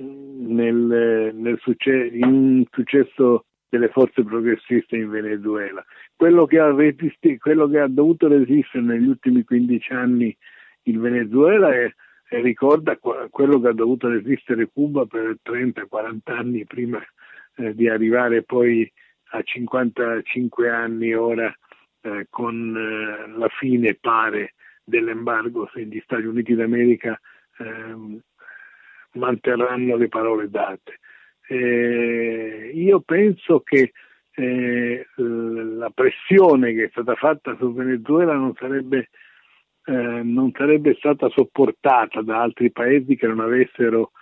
nel, 0.00 1.30
nel 1.34 1.58
succe- 1.60 2.10
in 2.12 2.64
successo 2.70 3.44
delle 3.68 3.88
forze 3.88 4.24
progressiste 4.24 4.96
in 4.96 5.10
Venezuela. 5.10 5.84
Quello 6.16 6.46
che, 6.46 6.60
resisti- 6.72 7.38
quello 7.38 7.68
che 7.68 7.78
ha 7.78 7.88
dovuto 7.88 8.26
resistere 8.26 8.82
negli 8.82 9.06
ultimi 9.06 9.44
15 9.44 9.92
anni 9.92 10.36
il 10.84 10.98
Venezuela 10.98 11.72
è, 11.72 11.92
e 12.32 12.40
ricorda 12.40 12.96
quello 12.96 13.60
che 13.60 13.68
ha 13.68 13.72
dovuto 13.72 14.08
resistere 14.08 14.70
Cuba 14.72 15.04
per 15.06 15.38
30-40 15.42 16.18
anni 16.24 16.64
prima 16.64 17.00
eh, 17.56 17.74
di 17.74 17.88
arrivare 17.88 18.42
poi 18.42 18.90
a 19.32 19.42
55 19.42 20.70
anni 20.70 21.14
ora 21.14 21.52
eh, 22.02 22.26
con 22.30 22.76
eh, 22.76 23.36
la 23.36 23.48
fine 23.48 23.96
pare 24.00 24.54
dell'embargo 24.84 25.68
se 25.72 25.84
gli 25.84 26.00
Stati 26.02 26.24
Uniti 26.24 26.54
d'America 26.54 27.20
ehm, 27.58 28.20
manterranno 29.12 29.96
le 29.96 30.08
parole 30.08 30.48
date. 30.48 30.98
Eh, 31.48 32.70
io 32.74 33.00
penso 33.00 33.60
che 33.60 33.92
eh, 34.32 35.06
la 35.16 35.90
pressione 35.90 36.72
che 36.72 36.84
è 36.84 36.88
stata 36.90 37.14
fatta 37.14 37.56
su 37.58 37.72
Venezuela 37.74 38.34
non 38.34 38.54
sarebbe, 38.54 39.10
eh, 39.84 40.22
non 40.22 40.52
sarebbe 40.56 40.94
stata 40.94 41.28
sopportata 41.30 42.22
da 42.22 42.40
altri 42.40 42.70
paesi 42.70 43.16
che 43.16 43.26
non 43.26 43.40
avessero 43.40 44.12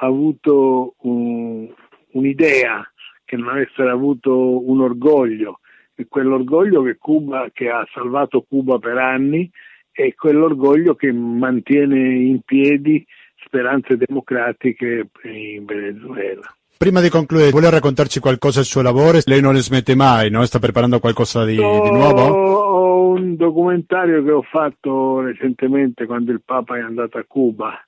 avuto 0.00 0.94
un, 1.00 1.72
un'idea, 2.12 2.86
che 3.24 3.36
non 3.36 3.48
avessero 3.48 3.90
avuto 3.90 4.68
un 4.68 4.80
orgoglio, 4.80 5.60
e 5.94 6.06
quell'orgoglio 6.08 6.82
che, 6.82 6.96
Cuba, 6.96 7.50
che 7.52 7.70
ha 7.70 7.86
salvato 7.92 8.42
Cuba 8.42 8.78
per 8.78 8.98
anni 8.98 9.50
e 9.92 10.14
quell'orgoglio 10.14 10.94
che 10.94 11.12
mantiene 11.12 12.14
in 12.14 12.40
piedi 12.42 13.04
speranze 13.44 13.96
democratiche 13.96 15.08
in 15.24 15.64
Venezuela. 15.64 16.54
Prima 16.76 17.00
di 17.00 17.10
concludere, 17.10 17.50
vuole 17.50 17.70
raccontarci 17.70 18.18
qualcosa 18.18 18.58
del 18.58 18.66
suo 18.66 18.82
lavoro? 18.82 19.18
Lei 19.24 19.40
non 19.40 19.54
ne 19.54 19.60
smette 19.60 19.94
mai, 19.94 20.30
no? 20.30 20.44
Sta 20.44 20.58
preparando 20.58 20.98
qualcosa 20.98 21.44
di, 21.44 21.56
ho, 21.56 21.82
di 21.82 21.90
nuovo? 21.90 22.22
Ho 22.22 23.08
un 23.10 23.36
documentario 23.36 24.24
che 24.24 24.30
ho 24.32 24.42
fatto 24.42 25.20
recentemente 25.20 26.06
quando 26.06 26.32
il 26.32 26.42
Papa 26.44 26.76
è 26.76 26.80
andato 26.80 27.18
a 27.18 27.24
Cuba. 27.24 27.78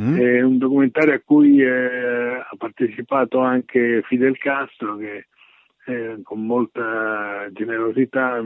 Mm. 0.00 0.16
È 0.16 0.42
un 0.42 0.58
documentario 0.58 1.14
a 1.14 1.20
cui 1.24 1.62
eh, 1.62 1.68
ha 1.68 2.54
partecipato 2.58 3.38
anche 3.38 4.02
Fidel 4.06 4.36
Castro 4.38 4.96
che 4.96 5.26
eh, 5.86 6.20
con 6.22 6.44
molta 6.44 7.48
generosità 7.52 8.38
eh, 8.38 8.42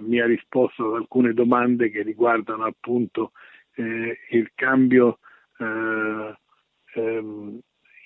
mi 0.00 0.20
ha 0.20 0.26
risposto 0.26 0.88
ad 0.88 1.00
alcune 1.02 1.34
domande 1.34 1.90
che 1.90 2.02
riguardano 2.02 2.64
appunto 2.64 3.32
eh, 3.74 4.18
il 4.30 4.50
cambio 4.54 5.18
eh, 5.62 7.00
ehm, 7.00 7.58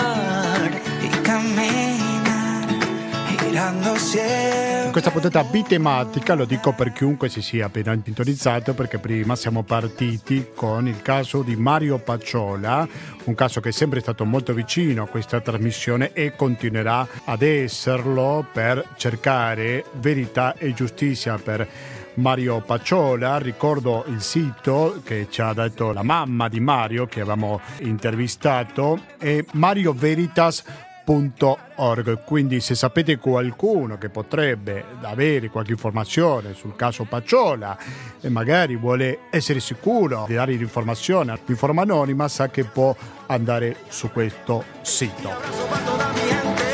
Questa 4.94 5.10
puntata 5.10 5.42
bitematica 5.42 6.34
lo 6.34 6.44
dico 6.44 6.72
per 6.72 6.92
chiunque 6.92 7.28
si 7.28 7.42
sia 7.42 7.66
appena 7.66 7.98
sintonizzato 8.00 8.74
perché 8.74 9.00
prima 9.00 9.34
siamo 9.34 9.64
partiti 9.64 10.50
con 10.54 10.86
il 10.86 11.02
caso 11.02 11.42
di 11.42 11.56
Mario 11.56 11.98
Pacciola, 11.98 12.86
un 13.24 13.34
caso 13.34 13.60
che 13.60 13.70
è 13.70 13.72
sempre 13.72 13.98
stato 13.98 14.24
molto 14.24 14.52
vicino 14.52 15.02
a 15.02 15.08
questa 15.08 15.40
trasmissione 15.40 16.12
e 16.12 16.36
continuerà 16.36 17.08
ad 17.24 17.42
esserlo 17.42 18.46
per 18.52 18.86
cercare 18.96 19.84
verità 19.94 20.54
e 20.56 20.72
giustizia 20.74 21.38
per 21.38 21.68
Mario 22.14 22.60
Pacciola, 22.60 23.38
ricordo 23.38 24.04
il 24.06 24.20
sito 24.20 25.00
che 25.04 25.26
ci 25.28 25.40
ha 25.40 25.52
detto 25.52 25.92
la 25.92 26.04
mamma 26.04 26.48
di 26.48 26.60
Mario 26.60 27.06
che 27.06 27.20
avevamo 27.20 27.60
intervistato 27.80 29.00
è 29.18 29.44
marioveritas.com 29.54 30.92
www.paciola.org. 31.04 32.24
Quindi 32.24 32.60
se 32.60 32.74
sapete 32.74 33.18
qualcuno 33.18 33.98
che 33.98 34.08
potrebbe 34.08 34.84
avere 35.02 35.48
qualche 35.48 35.72
informazione 35.72 36.54
sul 36.54 36.74
caso 36.74 37.04
Pacciola 37.04 37.76
e 38.20 38.28
magari 38.28 38.76
vuole 38.76 39.20
essere 39.30 39.60
sicuro 39.60 40.24
di 40.26 40.34
dare 40.34 40.54
l'informazione 40.54 41.38
in 41.46 41.56
forma 41.56 41.82
anonima, 41.82 42.28
sa 42.28 42.48
che 42.48 42.64
può 42.64 42.94
andare 43.26 43.76
su 43.88 44.10
questo 44.10 44.64
sito. 44.82 46.73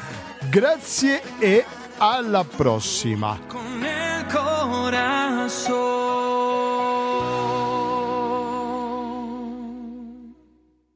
Grazie 0.51 1.23
e 1.39 1.65
alla 1.99 2.45
prossima. 2.45 3.39